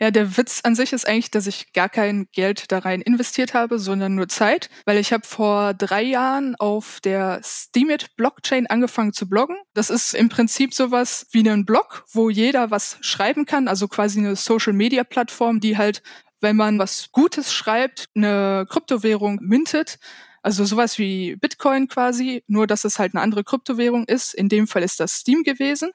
Ja, 0.00 0.10
der 0.10 0.36
Witz 0.36 0.60
an 0.62 0.74
sich 0.74 0.92
ist 0.92 1.06
eigentlich, 1.06 1.30
dass 1.30 1.46
ich 1.46 1.72
gar 1.72 1.88
kein 1.88 2.28
Geld 2.32 2.70
da 2.70 2.78
rein 2.78 3.00
investiert 3.00 3.54
habe, 3.54 3.78
sondern 3.78 4.14
nur 4.14 4.28
Zeit, 4.28 4.68
weil 4.84 4.98
ich 4.98 5.12
habe 5.12 5.26
vor 5.26 5.74
drei 5.74 6.02
Jahren 6.02 6.54
auf 6.56 7.00
der 7.02 7.40
Steemit 7.42 8.16
Blockchain 8.16 8.66
angefangen 8.66 9.12
zu 9.12 9.28
bloggen. 9.28 9.56
Das 9.74 9.90
ist 9.90 10.14
im 10.14 10.28
Prinzip 10.28 10.74
sowas 10.74 11.26
wie 11.32 11.48
ein 11.48 11.64
Blog, 11.64 12.04
wo 12.12 12.30
jeder 12.30 12.70
was 12.70 12.98
schreiben 13.00 13.46
kann, 13.46 13.68
also 13.68 13.88
quasi 13.88 14.18
eine 14.18 14.36
Social 14.36 14.72
Media 14.72 15.04
Plattform, 15.04 15.60
die 15.60 15.78
halt, 15.78 16.02
wenn 16.40 16.56
man 16.56 16.78
was 16.78 17.10
Gutes 17.12 17.52
schreibt, 17.52 18.06
eine 18.14 18.66
Kryptowährung 18.68 19.38
mintet. 19.40 19.98
Also 20.42 20.64
sowas 20.64 20.96
wie 20.98 21.34
Bitcoin 21.34 21.88
quasi, 21.88 22.44
nur 22.46 22.68
dass 22.68 22.84
es 22.84 23.00
halt 23.00 23.14
eine 23.14 23.22
andere 23.22 23.42
Kryptowährung 23.42 24.04
ist. 24.04 24.32
In 24.32 24.48
dem 24.48 24.68
Fall 24.68 24.84
ist 24.84 25.00
das 25.00 25.14
Steam 25.14 25.42
gewesen. 25.42 25.90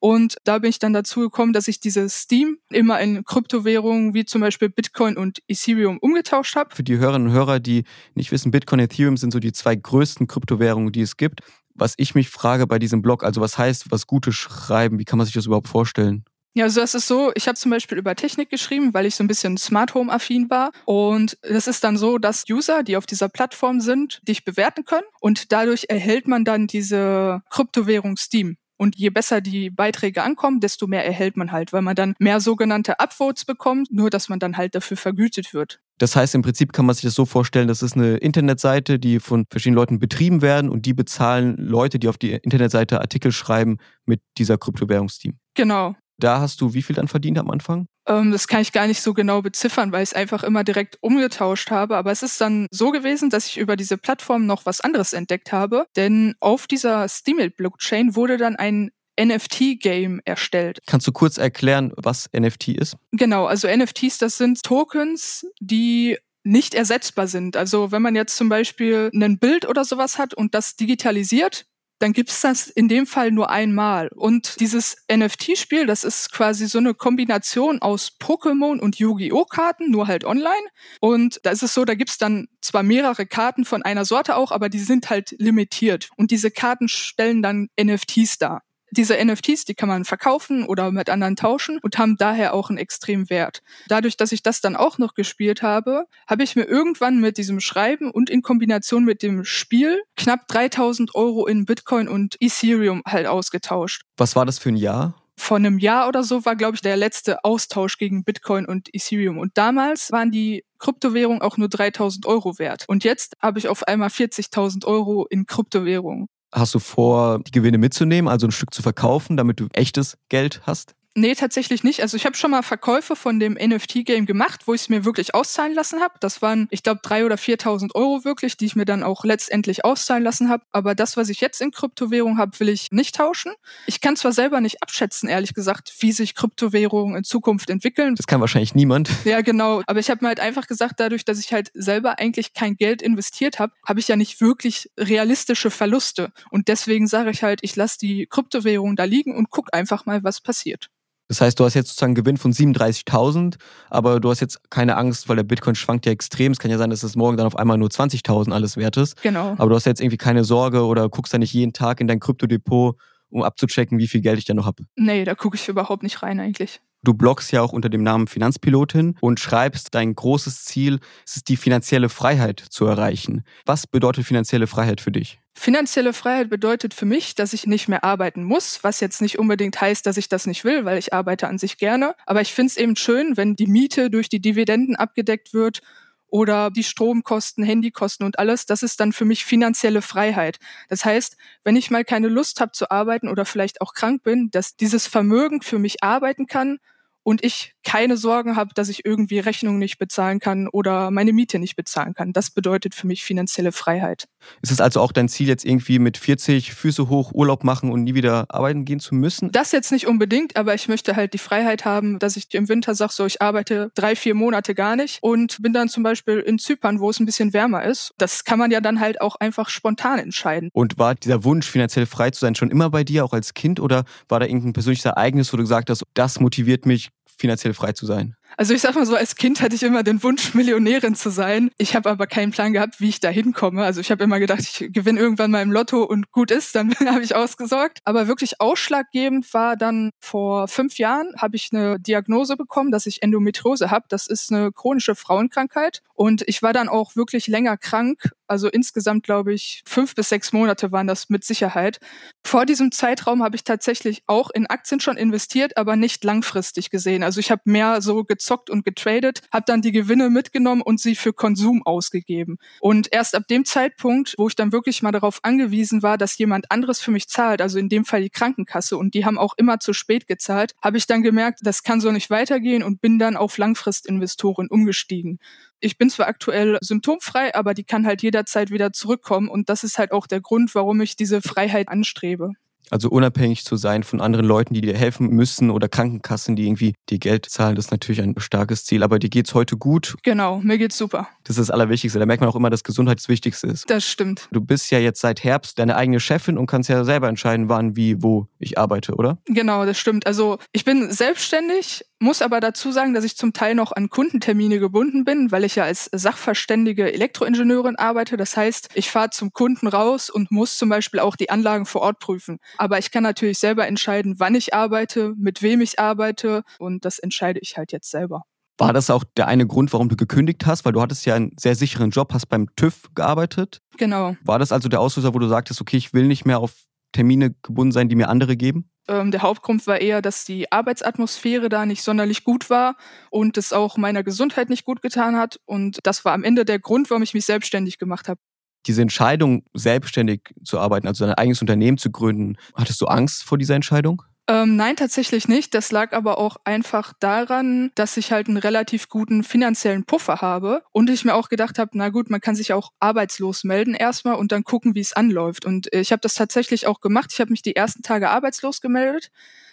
Und 0.00 0.36
da 0.44 0.58
bin 0.58 0.70
ich 0.70 0.78
dann 0.78 0.92
dazu 0.92 1.20
gekommen, 1.20 1.52
dass 1.52 1.68
ich 1.68 1.80
diese 1.80 2.08
Steam 2.08 2.58
immer 2.70 3.00
in 3.00 3.24
Kryptowährungen 3.24 4.14
wie 4.14 4.24
zum 4.24 4.40
Beispiel 4.40 4.68
Bitcoin 4.68 5.16
und 5.16 5.40
Ethereum 5.48 5.98
umgetauscht 5.98 6.56
habe. 6.56 6.74
Für 6.74 6.82
die 6.82 6.98
Hörerinnen 6.98 7.28
und 7.28 7.34
Hörer, 7.34 7.60
die 7.60 7.84
nicht 8.14 8.32
wissen, 8.32 8.50
Bitcoin 8.50 8.80
und 8.80 8.84
Ethereum 8.84 9.16
sind 9.16 9.32
so 9.32 9.40
die 9.40 9.52
zwei 9.52 9.74
größten 9.74 10.26
Kryptowährungen, 10.26 10.92
die 10.92 11.02
es 11.02 11.16
gibt. 11.16 11.40
Was 11.74 11.94
ich 11.96 12.14
mich 12.14 12.28
frage 12.28 12.66
bei 12.66 12.78
diesem 12.78 13.02
Blog, 13.02 13.22
also 13.22 13.40
was 13.40 13.56
heißt, 13.56 13.90
was 13.90 14.06
Gutes 14.06 14.34
schreiben, 14.34 14.98
wie 14.98 15.04
kann 15.04 15.16
man 15.16 15.26
sich 15.26 15.34
das 15.34 15.46
überhaupt 15.46 15.68
vorstellen? 15.68 16.24
Ja, 16.54 16.64
also 16.64 16.80
das 16.80 16.96
ist 16.96 17.06
so, 17.06 17.30
ich 17.36 17.46
habe 17.46 17.56
zum 17.56 17.70
Beispiel 17.70 17.98
über 17.98 18.16
Technik 18.16 18.50
geschrieben, 18.50 18.92
weil 18.92 19.06
ich 19.06 19.14
so 19.14 19.22
ein 19.22 19.28
bisschen 19.28 19.56
Smart 19.58 19.94
Home 19.94 20.12
affin 20.12 20.50
war. 20.50 20.72
Und 20.86 21.38
es 21.42 21.68
ist 21.68 21.84
dann 21.84 21.96
so, 21.96 22.18
dass 22.18 22.46
User, 22.50 22.82
die 22.82 22.96
auf 22.96 23.06
dieser 23.06 23.28
Plattform 23.28 23.80
sind, 23.80 24.20
dich 24.26 24.44
bewerten 24.44 24.84
können. 24.84 25.06
Und 25.20 25.52
dadurch 25.52 25.86
erhält 25.88 26.26
man 26.26 26.44
dann 26.44 26.66
diese 26.66 27.42
Kryptowährung 27.50 28.16
Steam. 28.16 28.56
Und 28.78 28.96
je 28.96 29.10
besser 29.10 29.40
die 29.40 29.70
Beiträge 29.70 30.22
ankommen, 30.22 30.60
desto 30.60 30.86
mehr 30.86 31.04
erhält 31.04 31.36
man 31.36 31.52
halt, 31.52 31.72
weil 31.72 31.82
man 31.82 31.96
dann 31.96 32.14
mehr 32.18 32.40
sogenannte 32.40 33.00
Upvotes 33.00 33.44
bekommt, 33.44 33.92
nur 33.92 34.08
dass 34.08 34.28
man 34.28 34.38
dann 34.38 34.56
halt 34.56 34.74
dafür 34.74 34.96
vergütet 34.96 35.52
wird. 35.52 35.80
Das 35.98 36.14
heißt, 36.14 36.36
im 36.36 36.42
Prinzip 36.42 36.72
kann 36.72 36.86
man 36.86 36.94
sich 36.94 37.02
das 37.02 37.14
so 37.14 37.26
vorstellen, 37.26 37.66
das 37.66 37.82
ist 37.82 37.96
eine 37.96 38.18
Internetseite, 38.18 39.00
die 39.00 39.18
von 39.18 39.46
verschiedenen 39.50 39.76
Leuten 39.76 39.98
betrieben 39.98 40.42
werden 40.42 40.70
und 40.70 40.86
die 40.86 40.94
bezahlen 40.94 41.56
Leute, 41.56 41.98
die 41.98 42.08
auf 42.08 42.18
die 42.18 42.32
Internetseite 42.32 43.00
Artikel 43.00 43.32
schreiben 43.32 43.78
mit 44.06 44.20
dieser 44.38 44.58
Kryptowährungsteam. 44.58 45.36
Genau. 45.54 45.96
Da 46.18 46.40
hast 46.40 46.60
du 46.60 46.74
wie 46.74 46.82
viel 46.82 46.96
dann 46.96 47.08
verdient 47.08 47.38
am 47.38 47.50
Anfang? 47.50 47.86
Ähm, 48.06 48.32
das 48.32 48.48
kann 48.48 48.60
ich 48.60 48.72
gar 48.72 48.86
nicht 48.86 49.00
so 49.00 49.14
genau 49.14 49.42
beziffern, 49.42 49.92
weil 49.92 50.02
ich 50.02 50.10
es 50.10 50.14
einfach 50.14 50.42
immer 50.42 50.64
direkt 50.64 50.98
umgetauscht 51.00 51.70
habe. 51.70 51.96
Aber 51.96 52.10
es 52.10 52.22
ist 52.22 52.40
dann 52.40 52.66
so 52.70 52.90
gewesen, 52.90 53.30
dass 53.30 53.46
ich 53.46 53.58
über 53.58 53.76
diese 53.76 53.98
Plattform 53.98 54.46
noch 54.46 54.66
was 54.66 54.80
anderes 54.80 55.12
entdeckt 55.12 55.52
habe. 55.52 55.86
Denn 55.96 56.34
auf 56.40 56.66
dieser 56.66 57.08
Steemit-Blockchain 57.08 58.16
wurde 58.16 58.36
dann 58.36 58.56
ein 58.56 58.90
NFT-Game 59.20 60.20
erstellt. 60.24 60.80
Kannst 60.86 61.06
du 61.06 61.12
kurz 61.12 61.38
erklären, 61.38 61.92
was 61.96 62.28
NFT 62.36 62.68
ist? 62.68 62.96
Genau, 63.12 63.46
also 63.46 63.68
NFTs, 63.68 64.18
das 64.18 64.38
sind 64.38 64.62
Tokens, 64.62 65.46
die 65.60 66.16
nicht 66.44 66.74
ersetzbar 66.74 67.26
sind. 67.26 67.56
Also 67.56 67.92
wenn 67.92 68.00
man 68.00 68.14
jetzt 68.14 68.36
zum 68.36 68.48
Beispiel 68.48 69.10
ein 69.12 69.38
Bild 69.38 69.68
oder 69.68 69.84
sowas 69.84 70.18
hat 70.18 70.34
und 70.34 70.54
das 70.54 70.76
digitalisiert, 70.76 71.66
dann 71.98 72.12
gibt's 72.12 72.40
das 72.40 72.68
in 72.68 72.88
dem 72.88 73.06
Fall 73.06 73.30
nur 73.30 73.50
einmal. 73.50 74.08
Und 74.08 74.60
dieses 74.60 74.96
NFT-Spiel, 75.10 75.86
das 75.86 76.04
ist 76.04 76.32
quasi 76.32 76.66
so 76.66 76.78
eine 76.78 76.94
Kombination 76.94 77.80
aus 77.80 78.16
Pokémon 78.20 78.78
und 78.78 78.98
Yu-Gi-Oh! 78.98 79.44
Karten, 79.44 79.90
nur 79.90 80.06
halt 80.06 80.24
online. 80.24 80.54
Und 81.00 81.40
da 81.42 81.50
ist 81.50 81.62
es 81.62 81.74
so, 81.74 81.84
da 81.84 81.94
gibt's 81.94 82.18
dann 82.18 82.48
zwar 82.60 82.82
mehrere 82.82 83.26
Karten 83.26 83.64
von 83.64 83.82
einer 83.82 84.04
Sorte 84.04 84.36
auch, 84.36 84.52
aber 84.52 84.68
die 84.68 84.78
sind 84.78 85.10
halt 85.10 85.34
limitiert. 85.38 86.10
Und 86.16 86.30
diese 86.30 86.50
Karten 86.50 86.88
stellen 86.88 87.42
dann 87.42 87.68
NFTs 87.80 88.38
dar 88.38 88.62
diese 88.90 89.22
NFTs, 89.22 89.64
die 89.64 89.74
kann 89.74 89.88
man 89.88 90.04
verkaufen 90.04 90.64
oder 90.64 90.90
mit 90.90 91.10
anderen 91.10 91.36
tauschen 91.36 91.78
und 91.82 91.98
haben 91.98 92.16
daher 92.16 92.54
auch 92.54 92.68
einen 92.68 92.78
extremen 92.78 93.30
Wert. 93.30 93.62
Dadurch, 93.88 94.16
dass 94.16 94.32
ich 94.32 94.42
das 94.42 94.60
dann 94.60 94.76
auch 94.76 94.98
noch 94.98 95.14
gespielt 95.14 95.62
habe, 95.62 96.04
habe 96.26 96.42
ich 96.42 96.56
mir 96.56 96.64
irgendwann 96.64 97.20
mit 97.20 97.38
diesem 97.38 97.60
Schreiben 97.60 98.10
und 98.10 98.30
in 98.30 98.42
Kombination 98.42 99.04
mit 99.04 99.22
dem 99.22 99.44
Spiel 99.44 100.02
knapp 100.16 100.48
3000 100.48 101.14
Euro 101.14 101.46
in 101.46 101.64
Bitcoin 101.64 102.08
und 102.08 102.36
Ethereum 102.40 103.02
halt 103.06 103.26
ausgetauscht. 103.26 104.02
Was 104.16 104.36
war 104.36 104.46
das 104.46 104.58
für 104.58 104.70
ein 104.70 104.76
Jahr? 104.76 105.14
vor 105.38 105.56
einem 105.56 105.78
Jahr 105.78 106.08
oder 106.08 106.24
so 106.24 106.44
war, 106.44 106.56
glaube 106.56 106.74
ich, 106.74 106.82
der 106.82 106.96
letzte 106.96 107.44
Austausch 107.44 107.96
gegen 107.96 108.24
Bitcoin 108.24 108.66
und 108.66 108.92
Ethereum. 108.92 109.38
Und 109.38 109.56
damals 109.56 110.10
waren 110.10 110.30
die 110.30 110.64
Kryptowährungen 110.78 111.40
auch 111.40 111.56
nur 111.56 111.68
3000 111.68 112.26
Euro 112.26 112.58
wert. 112.58 112.84
Und 112.88 113.04
jetzt 113.04 113.36
habe 113.40 113.58
ich 113.58 113.68
auf 113.68 113.84
einmal 113.84 114.08
40.000 114.08 114.84
Euro 114.84 115.26
in 115.30 115.46
Kryptowährungen. 115.46 116.28
Hast 116.52 116.74
du 116.74 116.78
vor, 116.78 117.40
die 117.40 117.50
Gewinne 117.50 117.76
mitzunehmen, 117.78 118.28
also 118.28 118.46
ein 118.46 118.52
Stück 118.52 118.72
zu 118.72 118.82
verkaufen, 118.82 119.36
damit 119.36 119.60
du 119.60 119.68
echtes 119.72 120.16
Geld 120.28 120.62
hast? 120.64 120.94
Nee, 121.14 121.34
tatsächlich 121.34 121.82
nicht. 121.82 122.00
Also 122.02 122.16
ich 122.16 122.26
habe 122.26 122.36
schon 122.36 122.52
mal 122.52 122.62
Verkäufe 122.62 123.16
von 123.16 123.40
dem 123.40 123.54
NFT-Game 123.54 124.24
gemacht, 124.24 124.62
wo 124.66 124.74
ich 124.74 124.82
es 124.82 124.88
mir 124.88 125.04
wirklich 125.04 125.34
auszahlen 125.34 125.74
lassen 125.74 126.00
habe. 126.00 126.14
Das 126.20 126.42
waren, 126.42 126.68
ich 126.70 126.84
glaube, 126.84 127.00
drei 127.02 127.24
oder 127.24 127.34
4.000 127.34 127.94
Euro 127.96 128.24
wirklich, 128.24 128.56
die 128.56 128.66
ich 128.66 128.76
mir 128.76 128.84
dann 128.84 129.02
auch 129.02 129.24
letztendlich 129.24 129.84
auszahlen 129.84 130.22
lassen 130.22 130.48
habe. 130.48 130.62
Aber 130.70 130.94
das, 130.94 131.16
was 131.16 131.28
ich 131.28 131.40
jetzt 131.40 131.60
in 131.60 131.72
Kryptowährung 131.72 132.38
habe, 132.38 132.58
will 132.60 132.68
ich 132.68 132.92
nicht 132.92 133.16
tauschen. 133.16 133.52
Ich 133.86 134.00
kann 134.00 134.14
zwar 134.14 134.30
selber 134.30 134.60
nicht 134.60 134.80
abschätzen, 134.80 135.28
ehrlich 135.28 135.54
gesagt, 135.54 135.92
wie 135.98 136.12
sich 136.12 136.36
Kryptowährungen 136.36 137.16
in 137.16 137.24
Zukunft 137.24 137.68
entwickeln. 137.68 138.14
Das 138.14 138.28
kann 138.28 138.40
wahrscheinlich 138.40 138.76
niemand. 138.76 139.10
Ja, 139.24 139.40
genau. 139.40 139.82
Aber 139.86 139.98
ich 139.98 140.10
habe 140.10 140.24
mir 140.24 140.28
halt 140.28 140.40
einfach 140.40 140.68
gesagt, 140.68 141.00
dadurch, 141.00 141.24
dass 141.24 141.40
ich 141.40 141.52
halt 141.52 141.70
selber 141.74 142.20
eigentlich 142.20 142.54
kein 142.54 142.76
Geld 142.76 143.02
investiert 143.02 143.58
habe, 143.58 143.72
habe 143.84 143.98
ich 143.98 144.06
ja 144.06 144.14
nicht 144.14 144.40
wirklich 144.40 144.88
realistische 144.96 145.70
Verluste. 145.70 146.32
Und 146.50 146.68
deswegen 146.68 147.08
sage 147.08 147.30
ich 147.30 147.42
halt, 147.42 147.58
ich 147.62 147.74
lasse 147.74 147.98
die 147.98 148.26
Kryptowährung 148.26 148.94
da 148.94 149.02
liegen 149.02 149.34
und 149.34 149.50
guck 149.50 149.74
einfach 149.74 150.06
mal, 150.06 150.22
was 150.22 150.40
passiert. 150.40 150.88
Das 151.28 151.42
heißt, 151.42 151.60
du 151.60 151.64
hast 151.64 151.74
jetzt 151.74 151.88
sozusagen 151.88 152.10
einen 152.10 152.14
Gewinn 152.16 152.36
von 152.38 152.52
37.000, 152.52 153.56
aber 153.90 154.18
du 154.18 154.30
hast 154.30 154.40
jetzt 154.40 154.70
keine 154.70 154.96
Angst, 154.96 155.28
weil 155.28 155.36
der 155.36 155.42
Bitcoin 155.42 155.74
schwankt 155.74 156.06
ja 156.06 156.12
extrem. 156.12 156.52
Es 156.52 156.58
kann 156.58 156.70
ja 156.70 156.78
sein, 156.78 156.88
dass 156.90 157.02
es 157.02 157.16
morgen 157.16 157.36
dann 157.36 157.46
auf 157.46 157.56
einmal 157.56 157.76
nur 157.76 157.88
20.000 157.88 158.50
alles 158.50 158.78
wert 158.78 158.96
ist. 158.96 159.20
Genau. 159.22 159.54
Aber 159.58 159.68
du 159.68 159.76
hast 159.76 159.84
jetzt 159.84 160.00
irgendwie 160.00 160.16
keine 160.16 160.44
Sorge 160.44 160.84
oder 160.86 161.08
guckst 161.08 161.34
da 161.34 161.38
nicht 161.38 161.52
jeden 161.52 161.74
Tag 161.74 162.00
in 162.00 162.08
dein 162.08 162.18
Kryptodepot, 162.18 162.96
um 163.28 163.42
abzuchecken, 163.42 163.98
wie 163.98 164.08
viel 164.08 164.22
Geld 164.22 164.38
ich 164.38 164.46
da 164.46 164.54
noch 164.54 164.64
habe. 164.64 164.84
Nee, 164.96 165.24
da 165.24 165.34
gucke 165.34 165.56
ich 165.56 165.68
überhaupt 165.68 166.02
nicht 166.02 166.22
rein 166.22 166.40
eigentlich. 166.40 166.80
Du 167.02 167.14
bloggst 167.14 167.52
ja 167.52 167.62
auch 167.62 167.72
unter 167.72 167.88
dem 167.88 168.02
Namen 168.02 168.26
Finanzpilotin 168.26 169.16
und 169.20 169.38
schreibst, 169.38 169.94
dein 169.94 170.14
großes 170.14 170.64
Ziel 170.64 170.98
ist 171.24 171.48
die 171.48 171.56
finanzielle 171.56 172.08
Freiheit 172.08 172.58
zu 172.58 172.86
erreichen. 172.86 173.44
Was 173.64 173.86
bedeutet 173.86 174.26
finanzielle 174.26 174.66
Freiheit 174.66 175.00
für 175.00 175.12
dich? 175.12 175.38
Finanzielle 175.54 176.12
Freiheit 176.12 176.50
bedeutet 176.50 176.94
für 176.94 177.06
mich, 177.06 177.34
dass 177.34 177.52
ich 177.52 177.66
nicht 177.66 177.88
mehr 177.88 178.04
arbeiten 178.04 178.42
muss, 178.42 178.82
was 178.82 179.00
jetzt 179.00 179.20
nicht 179.20 179.38
unbedingt 179.38 179.80
heißt, 179.80 180.06
dass 180.06 180.16
ich 180.16 180.28
das 180.28 180.46
nicht 180.46 180.64
will, 180.64 180.84
weil 180.84 180.98
ich 180.98 181.12
arbeite 181.12 181.48
an 181.48 181.58
sich 181.58 181.78
gerne. 181.78 182.14
Aber 182.26 182.40
ich 182.40 182.52
finde 182.52 182.70
es 182.70 182.76
eben 182.76 182.96
schön, 182.96 183.36
wenn 183.36 183.56
die 183.56 183.66
Miete 183.66 184.10
durch 184.10 184.28
die 184.28 184.40
Dividenden 184.40 184.96
abgedeckt 184.96 185.54
wird 185.54 185.80
oder 186.28 186.70
die 186.70 186.84
Stromkosten, 186.84 187.64
Handykosten 187.64 188.24
und 188.26 188.38
alles, 188.38 188.66
das 188.66 188.82
ist 188.82 189.00
dann 189.00 189.12
für 189.12 189.24
mich 189.24 189.44
finanzielle 189.44 190.02
Freiheit. 190.02 190.58
Das 190.88 191.04
heißt, 191.04 191.36
wenn 191.64 191.76
ich 191.76 191.90
mal 191.90 192.04
keine 192.04 192.28
Lust 192.28 192.60
habe 192.60 192.72
zu 192.72 192.90
arbeiten 192.90 193.28
oder 193.28 193.44
vielleicht 193.44 193.80
auch 193.80 193.94
krank 193.94 194.22
bin, 194.22 194.50
dass 194.50 194.76
dieses 194.76 195.06
Vermögen 195.06 195.62
für 195.62 195.78
mich 195.78 196.02
arbeiten 196.02 196.46
kann 196.46 196.78
und 197.22 197.44
ich 197.44 197.74
keine 197.84 198.16
Sorgen 198.16 198.56
habe, 198.56 198.74
dass 198.74 198.88
ich 198.88 199.04
irgendwie 199.04 199.38
Rechnungen 199.38 199.78
nicht 199.78 199.98
bezahlen 199.98 200.40
kann 200.40 200.68
oder 200.68 201.10
meine 201.10 201.32
Miete 201.32 201.58
nicht 201.58 201.74
bezahlen 201.74 202.14
kann. 202.14 202.32
Das 202.32 202.50
bedeutet 202.50 202.94
für 202.94 203.06
mich 203.06 203.24
finanzielle 203.24 203.72
Freiheit. 203.72 204.28
Ist 204.62 204.72
es 204.72 204.80
also 204.80 205.00
auch 205.00 205.12
dein 205.12 205.28
Ziel, 205.28 205.48
jetzt 205.48 205.64
irgendwie 205.64 205.98
mit 205.98 206.18
40 206.18 206.74
Füße 206.74 207.08
hoch 207.08 207.32
Urlaub 207.32 207.64
machen 207.64 207.90
und 207.90 208.04
nie 208.04 208.14
wieder 208.14 208.46
arbeiten 208.48 208.84
gehen 208.84 209.00
zu 209.00 209.14
müssen? 209.14 209.50
Das 209.52 209.72
jetzt 209.72 209.90
nicht 209.90 210.06
unbedingt, 210.06 210.56
aber 210.56 210.74
ich 210.74 210.88
möchte 210.88 211.16
halt 211.16 211.32
die 211.32 211.38
Freiheit 211.38 211.84
haben, 211.84 212.18
dass 212.18 212.36
ich 212.36 212.52
im 212.54 212.68
Winter 212.68 212.94
sage, 212.94 213.12
so 213.12 213.24
ich 213.24 213.40
arbeite 213.40 213.90
drei, 213.94 214.16
vier 214.16 214.34
Monate 214.34 214.74
gar 214.74 214.96
nicht 214.96 215.18
und 215.22 215.62
bin 215.62 215.72
dann 215.72 215.88
zum 215.88 216.02
Beispiel 216.02 216.40
in 216.40 216.58
Zypern, 216.58 217.00
wo 217.00 217.10
es 217.10 217.20
ein 217.20 217.26
bisschen 217.26 217.52
wärmer 217.52 217.84
ist. 217.84 218.12
Das 218.18 218.44
kann 218.44 218.58
man 218.58 218.70
ja 218.70 218.80
dann 218.80 219.00
halt 219.00 219.20
auch 219.20 219.36
einfach 219.36 219.70
spontan 219.70 220.18
entscheiden. 220.18 220.70
Und 220.72 220.98
war 220.98 221.14
dieser 221.14 221.44
Wunsch, 221.44 221.68
finanziell 221.68 222.06
frei 222.06 222.30
zu 222.30 222.40
sein, 222.40 222.54
schon 222.54 222.70
immer 222.70 222.90
bei 222.90 223.04
dir, 223.04 223.24
auch 223.24 223.32
als 223.32 223.54
Kind, 223.54 223.80
oder 223.80 224.04
war 224.28 224.40
da 224.40 224.46
irgendein 224.46 224.72
persönliches 224.72 225.04
Ereignis, 225.06 225.52
wo 225.52 225.56
du 225.56 225.62
gesagt 225.62 225.90
hast, 225.90 226.04
das 226.14 226.40
motiviert 226.40 226.86
mich, 226.86 227.10
finanziell 227.38 227.74
frei 227.74 227.92
zu 227.92 228.06
sein? 228.06 228.36
Also 228.56 228.74
ich 228.74 228.80
sag 228.80 228.94
mal 228.94 229.06
so, 229.06 229.14
als 229.14 229.36
Kind 229.36 229.60
hatte 229.60 229.76
ich 229.76 229.82
immer 229.82 230.02
den 230.02 230.22
Wunsch, 230.22 230.54
Millionärin 230.54 231.14
zu 231.14 231.30
sein. 231.30 231.70
Ich 231.78 231.94
habe 231.94 232.10
aber 232.10 232.26
keinen 232.26 232.50
Plan 232.50 232.72
gehabt, 232.72 233.00
wie 233.00 233.08
ich 233.08 233.20
da 233.20 233.28
hinkomme. 233.28 233.84
Also 233.84 234.00
ich 234.00 234.10
habe 234.10 234.24
immer 234.24 234.40
gedacht, 234.40 234.60
ich 234.60 234.88
gewinne 234.92 235.20
irgendwann 235.20 235.50
mal 235.50 235.62
im 235.62 235.70
Lotto 235.70 236.02
und 236.02 236.32
gut 236.32 236.50
ist, 236.50 236.74
dann 236.74 236.94
habe 237.06 237.22
ich 237.22 237.34
ausgesorgt. 237.36 237.98
Aber 238.04 238.26
wirklich 238.26 238.60
ausschlaggebend 238.60 239.52
war 239.54 239.76
dann 239.76 240.10
vor 240.18 240.66
fünf 240.66 240.98
Jahren, 240.98 241.32
habe 241.36 241.56
ich 241.56 241.68
eine 241.72 242.00
Diagnose 242.00 242.56
bekommen, 242.56 242.90
dass 242.90 243.06
ich 243.06 243.22
Endometriose 243.22 243.90
habe. 243.90 244.06
Das 244.08 244.26
ist 244.26 244.52
eine 244.52 244.72
chronische 244.72 245.14
Frauenkrankheit. 245.14 246.02
Und 246.14 246.42
ich 246.48 246.62
war 246.62 246.72
dann 246.72 246.88
auch 246.88 247.14
wirklich 247.14 247.46
länger 247.46 247.76
krank. 247.76 248.30
Also 248.48 248.68
insgesamt, 248.68 249.24
glaube 249.24 249.52
ich, 249.52 249.82
fünf 249.86 250.14
bis 250.14 250.30
sechs 250.30 250.52
Monate 250.52 250.90
waren 250.90 251.06
das 251.06 251.28
mit 251.28 251.44
Sicherheit. 251.44 251.98
Vor 252.44 252.66
diesem 252.66 252.90
Zeitraum 252.90 253.42
habe 253.42 253.54
ich 253.54 253.62
tatsächlich 253.62 254.22
auch 254.26 254.50
in 254.50 254.66
Aktien 254.66 255.00
schon 255.00 255.16
investiert, 255.16 255.76
aber 255.76 255.96
nicht 255.96 256.24
langfristig 256.24 256.90
gesehen. 256.90 257.22
Also 257.22 257.38
ich 257.40 257.50
habe 257.50 257.62
mehr 257.66 258.00
so 258.00 258.24
gezockt 258.38 258.70
und 258.70 258.84
getradet, 258.84 259.42
habe 259.52 259.64
dann 259.66 259.82
die 259.82 259.92
Gewinne 259.92 260.30
mitgenommen 260.30 260.80
und 260.80 261.00
sie 261.00 261.16
für 261.16 261.32
Konsum 261.32 261.84
ausgegeben. 261.84 262.58
Und 262.80 263.12
erst 263.12 263.34
ab 263.34 263.48
dem 263.48 263.64
Zeitpunkt, 263.64 264.34
wo 264.38 264.46
ich 264.48 264.54
dann 264.54 264.72
wirklich 264.72 265.02
mal 265.02 265.12
darauf 265.12 265.40
angewiesen 265.42 266.02
war, 266.02 266.16
dass 266.16 266.38
jemand 266.38 266.70
anderes 266.70 267.00
für 267.00 267.10
mich 267.10 267.28
zahlt, 267.28 267.60
also 267.60 267.78
in 267.78 267.88
dem 267.88 268.04
Fall 268.04 268.22
die 268.22 268.30
Krankenkasse, 268.30 268.96
und 268.96 269.14
die 269.14 269.24
haben 269.24 269.38
auch 269.38 269.54
immer 269.56 269.80
zu 269.80 269.92
spät 269.92 270.26
gezahlt, 270.26 270.72
habe 270.80 270.96
ich 270.96 271.06
dann 271.06 271.22
gemerkt, 271.22 271.60
das 271.62 271.82
kann 271.82 272.00
so 272.00 272.12
nicht 272.12 272.30
weitergehen 272.30 272.82
und 272.82 273.00
bin 273.00 273.18
dann 273.18 273.36
auf 273.36 273.58
Langfristinvestoren 273.58 274.68
umgestiegen. 274.68 275.40
Ich 275.80 275.98
bin 275.98 276.10
zwar 276.10 276.28
aktuell 276.28 276.78
symptomfrei, 276.80 277.54
aber 277.54 277.74
die 277.74 277.84
kann 277.84 278.06
halt 278.06 278.22
jederzeit 278.22 278.70
wieder 278.70 278.92
zurückkommen 278.92 279.48
und 279.48 279.68
das 279.68 279.84
ist 279.84 279.98
halt 279.98 280.12
auch 280.12 280.26
der 280.26 280.40
Grund, 280.40 280.74
warum 280.74 281.00
ich 281.00 281.16
diese 281.16 281.42
Freiheit 281.42 281.88
anstrebe. 281.88 282.52
Also 282.90 283.08
unabhängig 283.10 283.64
zu 283.64 283.76
sein 283.76 284.02
von 284.02 284.20
anderen 284.20 284.46
Leuten, 284.46 284.74
die 284.74 284.80
dir 284.80 284.96
helfen 284.96 285.28
müssen 285.28 285.70
oder 285.70 285.88
Krankenkassen, 285.88 286.56
die 286.56 286.66
irgendwie 286.66 286.94
dir 287.08 287.18
Geld 287.18 287.46
zahlen, 287.46 287.76
das 287.76 287.86
ist 287.86 287.90
natürlich 287.90 288.20
ein 288.20 288.34
starkes 288.38 288.84
Ziel. 288.84 289.02
Aber 289.02 289.18
dir 289.18 289.30
geht's 289.30 289.54
heute 289.54 289.76
gut. 289.76 290.16
Genau, 290.22 290.60
mir 290.60 290.78
geht's 290.78 290.98
super. 290.98 291.28
Das 291.44 291.56
ist 291.56 291.68
das 291.68 291.70
Allerwichtigste. 291.70 292.18
Da 292.18 292.26
merkt 292.26 292.40
man 292.40 292.50
auch 292.50 292.56
immer, 292.56 292.70
dass 292.70 292.84
Gesundheit 292.84 293.18
das 293.18 293.28
Wichtigste 293.28 293.66
ist. 293.66 293.88
Das 293.90 294.06
stimmt. 294.06 294.48
Du 294.52 294.60
bist 294.60 294.90
ja 294.90 294.98
jetzt 294.98 295.20
seit 295.20 295.44
Herbst 295.44 295.78
deine 295.78 295.96
eigene 295.96 296.20
Chefin 296.20 296.58
und 296.58 296.66
kannst 296.66 296.88
ja 296.88 297.04
selber 297.04 297.28
entscheiden, 297.28 297.68
wann, 297.68 297.96
wie, 297.96 298.22
wo 298.22 298.46
ich 298.58 298.78
arbeite, 298.78 299.14
oder? 299.14 299.38
Genau, 299.46 299.84
das 299.86 299.98
stimmt. 299.98 300.26
Also 300.26 300.58
ich 300.72 300.84
bin 300.84 301.10
selbstständig, 301.10 302.04
muss 302.18 302.42
aber 302.42 302.60
dazu 302.60 302.90
sagen, 302.90 303.14
dass 303.14 303.24
ich 303.24 303.36
zum 303.36 303.52
Teil 303.52 303.74
noch 303.74 303.92
an 303.92 304.08
Kundentermine 304.08 304.78
gebunden 304.78 305.24
bin, 305.24 305.52
weil 305.52 305.64
ich 305.64 305.76
ja 305.76 305.84
als 305.84 306.08
sachverständige 306.12 307.12
Elektroingenieurin 307.12 307.96
arbeite. 307.96 308.36
Das 308.36 308.56
heißt, 308.56 308.88
ich 308.94 309.10
fahre 309.10 309.30
zum 309.30 309.52
Kunden 309.52 309.86
raus 309.86 310.30
und 310.30 310.50
muss 310.50 310.76
zum 310.76 310.88
Beispiel 310.88 311.20
auch 311.20 311.36
die 311.36 311.50
Anlagen 311.50 311.86
vor 311.86 312.02
Ort 312.02 312.18
prüfen. 312.18 312.58
Aber 312.78 312.98
ich 312.98 313.10
kann 313.10 313.22
natürlich 313.22 313.58
selber 313.58 313.86
entscheiden, 313.86 314.36
wann 314.38 314.54
ich 314.54 314.72
arbeite, 314.72 315.34
mit 315.36 315.62
wem 315.62 315.80
ich 315.80 315.98
arbeite 315.98 316.62
und 316.78 317.04
das 317.04 317.18
entscheide 317.18 317.60
ich 317.60 317.76
halt 317.76 317.92
jetzt 317.92 318.10
selber. 318.10 318.44
War 318.78 318.92
das 318.92 319.10
auch 319.10 319.24
der 319.36 319.48
eine 319.48 319.66
Grund, 319.66 319.92
warum 319.92 320.08
du 320.08 320.14
gekündigt 320.14 320.64
hast? 320.64 320.84
Weil 320.84 320.92
du 320.92 321.02
hattest 321.02 321.26
ja 321.26 321.34
einen 321.34 321.52
sehr 321.58 321.74
sicheren 321.74 322.10
Job, 322.10 322.32
hast 322.32 322.46
beim 322.46 322.68
TÜV 322.76 323.10
gearbeitet. 323.14 323.80
Genau. 323.96 324.36
War 324.44 324.60
das 324.60 324.70
also 324.70 324.88
der 324.88 325.00
Auslöser, 325.00 325.34
wo 325.34 325.40
du 325.40 325.48
sagtest, 325.48 325.80
okay, 325.80 325.96
ich 325.96 326.14
will 326.14 326.28
nicht 326.28 326.46
mehr 326.46 326.60
auf 326.60 326.84
Termine 327.12 327.54
gebunden 327.62 327.90
sein, 327.90 328.08
die 328.08 328.14
mir 328.14 328.28
andere 328.28 328.56
geben? 328.56 328.88
Ähm, 329.08 329.32
der 329.32 329.42
Hauptgrund 329.42 329.86
war 329.86 330.00
eher, 330.00 330.22
dass 330.22 330.44
die 330.44 330.70
Arbeitsatmosphäre 330.70 331.68
da 331.68 331.86
nicht 331.86 332.02
sonderlich 332.02 332.44
gut 332.44 332.70
war 332.70 332.96
und 333.30 333.56
es 333.56 333.72
auch 333.72 333.96
meiner 333.96 334.22
Gesundheit 334.22 334.68
nicht 334.68 334.84
gut 334.84 335.02
getan 335.02 335.36
hat. 335.36 335.58
Und 335.64 335.98
das 336.04 336.24
war 336.24 336.34
am 336.34 336.44
Ende 336.44 336.64
der 336.64 336.78
Grund, 336.78 337.10
warum 337.10 337.22
ich 337.22 337.34
mich 337.34 337.46
selbstständig 337.46 337.98
gemacht 337.98 338.28
habe. 338.28 338.40
Diese 338.86 339.02
Entscheidung, 339.02 339.64
selbstständig 339.74 340.54
zu 340.64 340.78
arbeiten, 340.78 341.06
also 341.06 341.26
dein 341.26 341.34
eigenes 341.34 341.60
Unternehmen 341.60 341.98
zu 341.98 342.10
gründen, 342.10 342.56
hattest 342.74 343.00
du 343.00 343.06
Angst 343.06 343.42
vor 343.42 343.58
dieser 343.58 343.74
Entscheidung? 343.74 344.22
Ähm, 344.50 344.76
nein, 344.76 344.96
tatsächlich 344.96 345.46
nicht. 345.46 345.74
Das 345.74 345.92
lag 345.92 346.14
aber 346.14 346.38
auch 346.38 346.56
einfach 346.64 347.12
daran, 347.20 347.90
dass 347.94 348.16
ich 348.16 348.32
halt 348.32 348.48
einen 348.48 348.56
relativ 348.56 349.10
guten 349.10 349.44
finanziellen 349.44 350.04
Puffer 350.04 350.40
habe 350.40 350.82
und 350.90 351.10
ich 351.10 351.26
mir 351.26 351.34
auch 351.34 351.50
gedacht 351.50 351.78
habe, 351.78 351.90
na 351.92 352.08
gut, 352.08 352.30
man 352.30 352.40
kann 352.40 352.54
sich 352.54 352.72
auch 352.72 352.92
arbeitslos 352.98 353.62
melden 353.64 353.92
erstmal 353.92 354.36
und 354.36 354.50
dann 354.50 354.64
gucken, 354.64 354.94
wie 354.94 355.00
es 355.00 355.12
anläuft. 355.12 355.66
Und 355.66 355.92
ich 355.92 356.12
habe 356.12 356.20
das 356.20 356.32
tatsächlich 356.32 356.86
auch 356.86 357.00
gemacht. 357.00 357.30
Ich 357.34 357.40
habe 357.40 357.50
mich 357.50 357.60
die 357.60 357.76
ersten 357.76 358.02
Tage 358.02 358.30
arbeitslos 358.30 358.80
gemeldet 358.80 359.30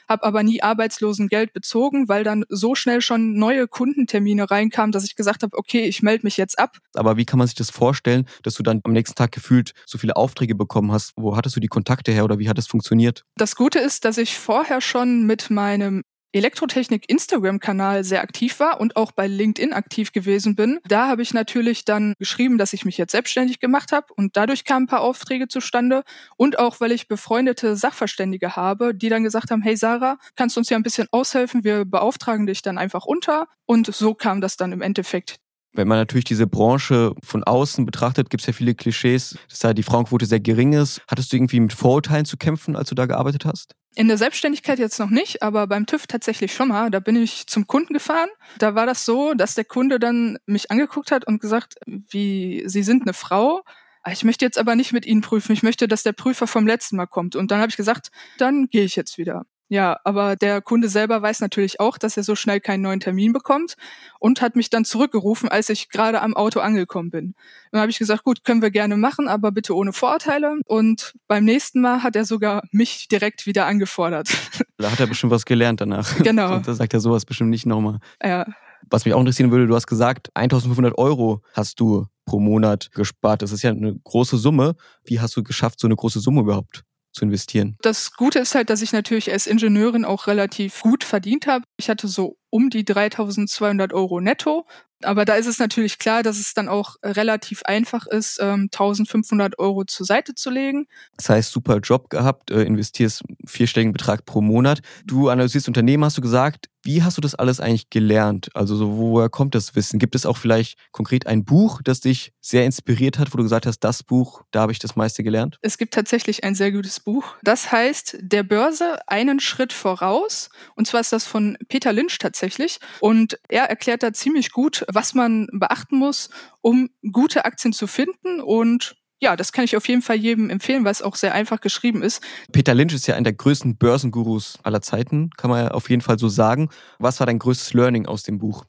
habe 0.08 0.24
aber 0.24 0.44
nie 0.44 0.62
Arbeitslosengeld 0.62 1.54
bezogen, 1.54 2.08
weil 2.08 2.24
dann 2.24 2.46
so 2.50 2.76
schnell 2.76 3.02
schon 3.02 3.34
neue 3.34 3.68
Kundentermine 3.68 4.50
reinkamen, 4.50 4.92
dass 4.92 5.04
ich 5.04 5.16
gesagt 5.16 5.44
habe, 5.44 5.58
okay, 5.58 5.86
ich 5.86 6.02
melde 6.02 6.26
mich 6.26 6.38
jetzt 6.38 6.60
ab. 6.60 6.78
Aber 6.94 7.18
wie 7.18 7.26
kann 7.26 7.38
man 7.38 7.48
sich 7.48 7.56
das 7.56 7.70
vorstellen, 7.70 8.28
dass 8.44 8.56
du 8.56 8.64
dann 8.64 8.82
am 8.84 8.94
nächsten 8.94 9.16
Tag 9.16 9.32
gefühlt 9.32 9.74
so 9.86 9.98
viele 9.98 10.16
Aufträge 10.16 10.56
bekommen 10.56 10.92
hast? 10.92 11.14
Wo 11.16 11.36
hattest 11.36 11.56
du 11.56 11.60
die 11.60 11.68
Kontakte 11.68 12.12
her 12.12 12.24
oder 12.24 12.40
wie 12.40 12.50
hat 12.50 12.58
es 12.58 12.68
funktioniert? 12.68 13.24
Das 13.38 13.56
Gute 13.56 13.80
ist, 13.80 14.06
dass 14.06 14.18
ich 14.18 14.38
vorher 14.38 14.82
schon 14.82 15.26
mit 15.26 15.50
meinem 15.50 16.04
Elektrotechnik 16.36 17.10
Instagram-Kanal 17.10 18.04
sehr 18.04 18.22
aktiv 18.22 18.60
war 18.60 18.80
und 18.80 18.96
auch 18.96 19.12
bei 19.12 19.28
LinkedIn 19.28 19.74
aktiv 19.74 20.12
gewesen 20.12 20.56
bin. 20.56 20.80
Da 20.88 21.08
habe 21.08 21.22
ich 21.22 21.34
natürlich 21.34 21.86
dann 21.86 22.14
geschrieben, 22.20 22.58
dass 22.58 22.74
ich 22.74 22.86
mich 22.86 22.98
jetzt 22.98 23.12
selbstständig 23.12 23.60
gemacht 23.60 23.92
habe 23.92 24.08
und 24.16 24.36
dadurch 24.38 24.66
kamen 24.66 24.86
ein 24.86 24.88
paar 24.88 25.02
Aufträge 25.02 25.48
zustande 25.48 26.04
und 26.38 26.60
auch 26.60 26.80
weil 26.80 26.92
ich 26.92 27.08
befreundete 27.08 27.76
Sachverständige 27.76 28.56
habe, 28.56 28.94
die 28.94 29.10
dann 29.10 29.24
gesagt 29.24 29.52
haben, 29.52 29.62
hey 29.62 29.78
Sarah, 29.78 30.18
kannst 30.36 30.56
du 30.56 30.60
uns 30.60 30.70
ja 30.70 30.78
ein 30.78 30.84
bisschen 30.84 31.08
aushelfen, 31.12 31.64
wir 31.64 31.86
beauftragen 31.86 32.46
dich 32.46 32.62
dann 32.62 32.78
einfach 32.78 33.06
unter 33.06 33.48
und 33.66 33.94
so 33.94 34.14
kam 34.14 34.42
das 34.42 34.58
dann 34.58 34.72
im 34.72 34.82
Endeffekt. 34.82 35.40
Wenn 35.76 35.90
man 35.90 35.98
natürlich 35.98 36.24
diese 36.24 36.48
Branche 36.48 37.14
von 37.22 37.44
außen 37.44 37.86
betrachtet, 37.86 38.30
gibt 38.30 38.42
es 38.42 38.48
ja 38.48 38.54
viele 38.54 38.76
Klischees, 38.76 39.38
dass 39.50 39.60
da 39.60 39.74
die 39.74 39.84
Frauenquote 39.84 40.26
sehr 40.26 40.40
gering 40.40 40.72
ist. 40.72 41.02
Hattest 41.08 41.34
du 41.34 41.38
irgendwie 41.38 41.60
mit 41.60 41.74
Vorurteilen 41.74 42.24
zu 42.24 42.38
kämpfen, 42.38 42.78
als 42.78 42.90
du 42.90 42.96
da 42.96 43.06
gearbeitet 43.06 43.44
hast? 43.44 43.76
In 43.96 44.10
der 44.10 44.18
Selbstständigkeit 44.18 44.78
jetzt 44.78 45.00
noch 45.00 45.10
nicht, 45.10 45.42
aber 45.42 45.68
beim 45.68 45.86
TÜV 45.86 46.06
tatsächlich 46.06 46.54
schon 46.54 46.68
mal. 46.68 46.92
Da 46.92 47.00
bin 47.00 47.16
ich 47.16 47.48
zum 47.48 47.66
Kunden 47.66 47.94
gefahren. 47.94 48.30
Da 48.58 48.76
war 48.76 48.86
das 48.86 49.06
so, 49.06 49.34
dass 49.34 49.56
der 49.56 49.64
Kunde 49.64 50.00
dann 50.00 50.38
mich 50.46 50.70
angeguckt 50.70 51.12
hat 51.12 51.26
und 51.26 51.40
gesagt, 51.40 51.76
wie, 51.86 52.64
Sie 52.66 52.84
sind 52.84 53.04
eine 53.04 53.14
Frau. 53.14 53.64
Ich 54.12 54.26
möchte 54.26 54.44
jetzt 54.44 54.60
aber 54.60 54.76
nicht 54.76 54.92
mit 54.92 55.06
Ihnen 55.06 55.22
prüfen. 55.22 55.54
Ich 55.54 55.64
möchte, 55.64 55.88
dass 55.88 56.04
der 56.04 56.12
Prüfer 56.12 56.46
vom 56.46 56.68
letzten 56.68 56.98
Mal 56.98 57.08
kommt. 57.08 57.38
Und 57.38 57.52
dann 57.52 57.60
habe 57.60 57.70
ich 57.70 57.78
gesagt, 57.78 58.10
dann 58.38 58.68
gehe 58.68 58.84
ich 58.84 58.98
jetzt 58.98 59.18
wieder. 59.18 59.46
Ja, 59.68 59.98
aber 60.04 60.36
der 60.36 60.62
Kunde 60.62 60.90
selber 60.90 61.22
weiß 61.22 61.40
natürlich 61.40 61.80
auch, 61.80 61.98
dass 61.98 62.18
er 62.18 62.24
so 62.24 62.36
schnell 62.36 62.60
keinen 62.60 62.82
neuen 62.82 63.00
Termin 63.00 63.34
bekommt 63.34 63.76
und 64.20 64.42
hat 64.42 64.56
mich 64.56 64.70
dann 64.70 64.86
zurückgerufen, 64.86 65.50
als 65.50 65.70
ich 65.70 65.90
gerade 65.90 66.22
am 66.22 66.36
Auto 66.36 66.60
angekommen 66.60 67.10
bin. 67.10 67.34
Dann 67.72 67.82
habe 67.82 67.90
ich 67.90 67.98
gesagt, 67.98 68.24
gut, 68.24 68.44
können 68.44 68.62
wir 68.62 68.70
gerne 68.70 68.96
machen, 68.96 69.28
aber 69.28 69.52
bitte 69.52 69.76
ohne 69.76 69.92
Vorurteile. 69.92 70.60
Und 70.68 71.16
beim 71.28 71.46
nächsten 71.46 71.82
Mal 71.82 72.04
hat 72.04 72.16
er 72.16 72.26
sogar 72.26 72.62
mich 72.72 73.08
direkt 73.08 73.46
wieder 73.46 73.66
angefordert. 73.66 74.30
Da 74.78 74.92
hat 74.92 75.00
er 75.00 75.08
bestimmt 75.08 75.32
was 75.32 75.46
gelernt 75.46 75.80
danach. 75.80 76.18
Genau. 76.18 76.60
da 76.60 76.74
sagt 76.74 76.94
er 76.94 77.00
sowas 77.00 77.24
bestimmt 77.24 77.50
nicht 77.50 77.66
nochmal. 77.66 78.00
Ja. 78.22 78.46
Was 78.90 79.06
mich 79.06 79.14
auch 79.14 79.20
interessieren 79.22 79.50
würde, 79.50 79.68
du 79.68 79.76
hast 79.76 79.88
gesagt, 79.88 80.30
1500 80.34 80.98
Euro 80.98 81.42
hast 81.54 81.80
du 81.80 82.08
pro 82.26 82.40
Monat 82.40 82.92
gespart. 82.92 83.42
Das 83.42 83.52
ist 83.52 83.64
ja 83.64 83.72
eine 83.72 83.96
große 84.04 84.38
Summe. 84.38 84.76
Wie 85.06 85.22
hast 85.22 85.36
du 85.38 85.44
geschafft, 85.44 85.80
so 85.80 85.88
eine 85.88 85.96
große 85.96 86.20
Summe 86.20 86.42
überhaupt 86.42 86.84
zu 87.16 87.26
investieren. 87.26 87.78
Das 87.82 88.14
Gute 88.14 88.40
ist 88.40 88.54
halt, 88.54 88.70
dass 88.70 88.82
ich 88.82 88.92
natürlich 88.92 89.32
als 89.32 89.48
Ingenieurin 89.48 90.06
auch 90.06 90.28
relativ 90.28 90.82
gut 90.82 91.04
verdient 91.04 91.48
habe. 91.48 91.66
Ich 91.78 91.90
hatte 91.90 92.08
so 92.08 92.38
um 92.50 92.70
die 92.70 92.86
3200 92.86 93.94
Euro 93.94 94.20
netto. 94.20 94.68
Aber 95.04 95.26
da 95.26 95.36
ist 95.36 95.46
es 95.46 95.60
natürlich 95.60 96.00
klar, 96.00 96.24
dass 96.24 96.40
es 96.40 96.54
dann 96.54 96.70
auch 96.70 96.96
relativ 97.04 97.64
einfach 97.64 98.08
ist, 98.08 98.40
1500 98.42 99.54
ähm, 99.54 99.64
Euro 99.64 99.84
zur 99.84 100.06
Seite 100.06 100.36
zu 100.36 100.50
legen. 100.50 100.88
Das 101.18 101.30
heißt, 101.30 101.52
super 101.52 101.80
Job 101.80 102.10
gehabt, 102.10 102.50
äh, 102.52 102.64
investierst 102.64 103.24
vierstelligen 103.46 103.92
Betrag 103.94 104.26
pro 104.26 104.42
Monat. 104.42 104.82
Du 105.06 105.30
analysierst 105.30 105.68
Unternehmen, 105.68 106.04
hast 106.06 106.18
du 106.18 106.22
gesagt. 106.22 106.70
Wie 106.86 107.02
hast 107.02 107.18
du 107.18 107.22
das 107.22 107.34
alles 107.34 107.60
eigentlich 107.60 107.90
gelernt? 107.90 108.50
Also 108.54 108.76
so, 108.76 108.98
woher 108.98 109.28
kommt 109.28 109.56
das 109.56 109.76
Wissen? 109.76 109.98
Gibt 109.98 110.14
es 110.14 110.28
auch 110.28 110.38
vielleicht 110.38 110.78
konkret 110.92 111.26
ein 111.26 111.44
Buch, 111.44 111.82
das 111.84 112.00
dich 112.00 112.32
sehr 112.42 112.64
inspiriert 112.64 113.18
hat, 113.18 113.34
wo 113.34 113.38
du 113.38 113.44
gesagt 113.44 113.66
hast, 113.66 113.80
das 113.80 114.04
Buch, 114.04 114.44
da 114.52 114.62
habe 114.62 114.72
ich 114.72 114.78
das 114.78 114.96
meiste 114.96 115.24
gelernt? 115.24 115.58
Es 115.62 115.80
gibt 115.80 115.96
tatsächlich 115.96 116.44
ein 116.44 116.54
sehr 116.54 116.72
gutes 116.72 117.00
Buch. 117.00 117.26
Das 117.42 117.72
heißt 117.72 118.18
Der 118.22 118.44
Börse 118.44 119.00
einen 119.08 119.40
Schritt 119.40 119.74
voraus. 119.74 120.50
Und 120.76 120.86
zwar 120.86 121.02
ist 121.02 121.12
das 121.12 121.26
von 121.26 121.58
Peter 121.70 121.92
Lynch 121.92 122.20
tatsächlich. 122.20 122.80
Und 123.00 123.40
er 123.50 123.64
erklärt 123.64 124.04
da 124.04 124.14
ziemlich 124.14 124.52
gut, 124.52 124.86
was 124.88 125.16
man 125.16 125.48
beachten 125.52 125.98
muss, 125.98 126.30
um 126.62 126.92
gute 127.12 127.46
Aktien 127.46 127.74
zu 127.74 127.88
finden 127.88 128.42
und 128.42 128.96
ja, 129.26 129.36
das 129.36 129.52
kann 129.52 129.66
ich 129.66 129.76
auf 129.76 129.88
jeden 129.88 130.04
Fall 130.04 130.18
jedem 130.18 130.52
empfehlen, 130.52 130.86
weil 130.86 130.92
es 130.92 131.02
auch 131.02 131.16
sehr 131.16 131.34
einfach 131.34 131.60
geschrieben 131.60 132.04
ist. 132.04 132.22
Peter 132.52 132.76
Lynch 132.76 132.94
ist 132.94 133.08
ja 133.08 133.16
einer 133.16 133.24
der 133.24 133.34
größten 133.34 133.76
Börsengurus 133.76 134.60
aller 134.62 134.82
Zeiten, 134.82 135.32
kann 135.32 135.50
man 135.50 135.66
ja 135.66 135.72
auf 135.72 135.90
jeden 135.90 136.04
Fall 136.04 136.20
so 136.20 136.30
sagen. 136.30 136.70
Was 137.00 137.20
war 137.20 137.26
dein 137.26 137.40
größtes 137.40 137.74
Learning 137.74 138.06
aus 138.06 138.22
dem 138.22 138.38
Buch? 138.38 138.66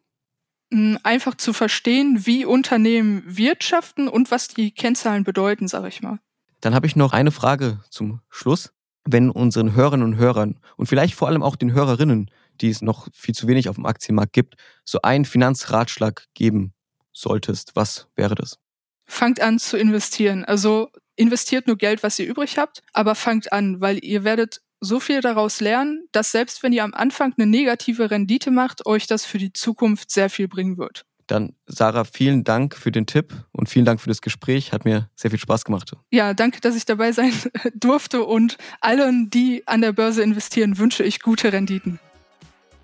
Hm, 0.72 0.98
einfach 1.02 1.34
zu 1.34 1.52
verstehen, 1.52 2.24
wie 2.24 2.46
Unternehmen 2.46 3.22
wirtschaften 3.26 4.08
und 4.08 4.30
was 4.30 4.48
die 4.48 4.72
Kennzahlen 4.72 5.24
bedeuten, 5.24 5.68
sage 5.68 5.88
ich 5.88 6.00
mal. 6.00 6.20
Dann 6.62 6.74
habe 6.74 6.86
ich 6.86 6.96
noch 6.96 7.12
eine 7.12 7.32
Frage 7.32 7.80
zum 7.90 8.20
Schluss. 8.30 8.72
Wenn 9.04 9.30
unseren 9.30 9.74
Hörerinnen 9.74 10.06
und 10.06 10.16
Hörern 10.16 10.58
und 10.76 10.86
vielleicht 10.86 11.14
vor 11.14 11.28
allem 11.28 11.42
auch 11.42 11.54
den 11.56 11.72
Hörerinnen, 11.72 12.30
die 12.62 12.70
es 12.70 12.80
noch 12.80 13.08
viel 13.12 13.34
zu 13.34 13.46
wenig 13.46 13.68
auf 13.68 13.76
dem 13.76 13.86
Aktienmarkt 13.86 14.32
gibt, 14.32 14.56
so 14.84 15.02
einen 15.02 15.26
Finanzratschlag 15.26 16.24
geben 16.34 16.72
solltest, 17.12 17.76
was 17.76 18.08
wäre 18.16 18.34
das? 18.34 18.58
Fangt 19.06 19.40
an 19.40 19.58
zu 19.58 19.76
investieren. 19.76 20.44
Also 20.44 20.90
investiert 21.16 21.66
nur 21.66 21.76
Geld, 21.76 22.02
was 22.02 22.18
ihr 22.18 22.26
übrig 22.26 22.58
habt, 22.58 22.82
aber 22.92 23.14
fangt 23.14 23.52
an, 23.52 23.80
weil 23.80 24.04
ihr 24.04 24.24
werdet 24.24 24.60
so 24.80 25.00
viel 25.00 25.20
daraus 25.20 25.60
lernen, 25.60 26.06
dass 26.12 26.32
selbst 26.32 26.62
wenn 26.62 26.72
ihr 26.72 26.84
am 26.84 26.94
Anfang 26.94 27.34
eine 27.36 27.46
negative 27.46 28.10
Rendite 28.10 28.50
macht, 28.50 28.86
euch 28.86 29.06
das 29.06 29.24
für 29.24 29.38
die 29.38 29.52
Zukunft 29.52 30.10
sehr 30.10 30.28
viel 30.28 30.48
bringen 30.48 30.76
wird. 30.76 31.04
Dann, 31.26 31.54
Sarah, 31.66 32.04
vielen 32.04 32.44
Dank 32.44 32.76
für 32.76 32.92
den 32.92 33.06
Tipp 33.06 33.34
und 33.50 33.68
vielen 33.68 33.84
Dank 33.84 34.00
für 34.00 34.08
das 34.08 34.20
Gespräch. 34.20 34.72
Hat 34.72 34.84
mir 34.84 35.10
sehr 35.16 35.30
viel 35.30 35.40
Spaß 35.40 35.64
gemacht. 35.64 35.90
Ja, 36.10 36.34
danke, 36.34 36.60
dass 36.60 36.76
ich 36.76 36.84
dabei 36.84 37.10
sein 37.10 37.32
durfte 37.74 38.22
und 38.22 38.58
allen, 38.80 39.28
die 39.30 39.66
an 39.66 39.80
der 39.80 39.92
Börse 39.92 40.22
investieren, 40.22 40.78
wünsche 40.78 41.02
ich 41.02 41.20
gute 41.20 41.52
Renditen. 41.52 41.98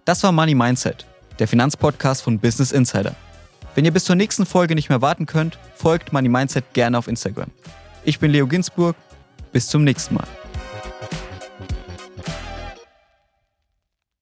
Das 0.04 0.24
war 0.24 0.32
Money 0.32 0.56
Mindset, 0.56 1.06
der 1.38 1.46
Finanzpodcast 1.46 2.22
von 2.22 2.40
Business 2.40 2.72
Insider. 2.72 3.14
Wenn 3.74 3.84
ihr 3.84 3.92
bis 3.92 4.04
zur 4.04 4.16
nächsten 4.16 4.44
Folge 4.44 4.74
nicht 4.74 4.88
mehr 4.90 5.00
warten 5.00 5.26
könnt, 5.26 5.58
folgt 5.74 6.12
Money 6.12 6.28
Mindset 6.28 6.74
gerne 6.74 6.98
auf 6.98 7.08
Instagram. 7.08 7.50
Ich 8.04 8.18
bin 8.18 8.30
Leo 8.30 8.46
Ginsburg. 8.46 8.96
Bis 9.52 9.68
zum 9.68 9.84
nächsten 9.84 10.14
Mal. 10.14 10.26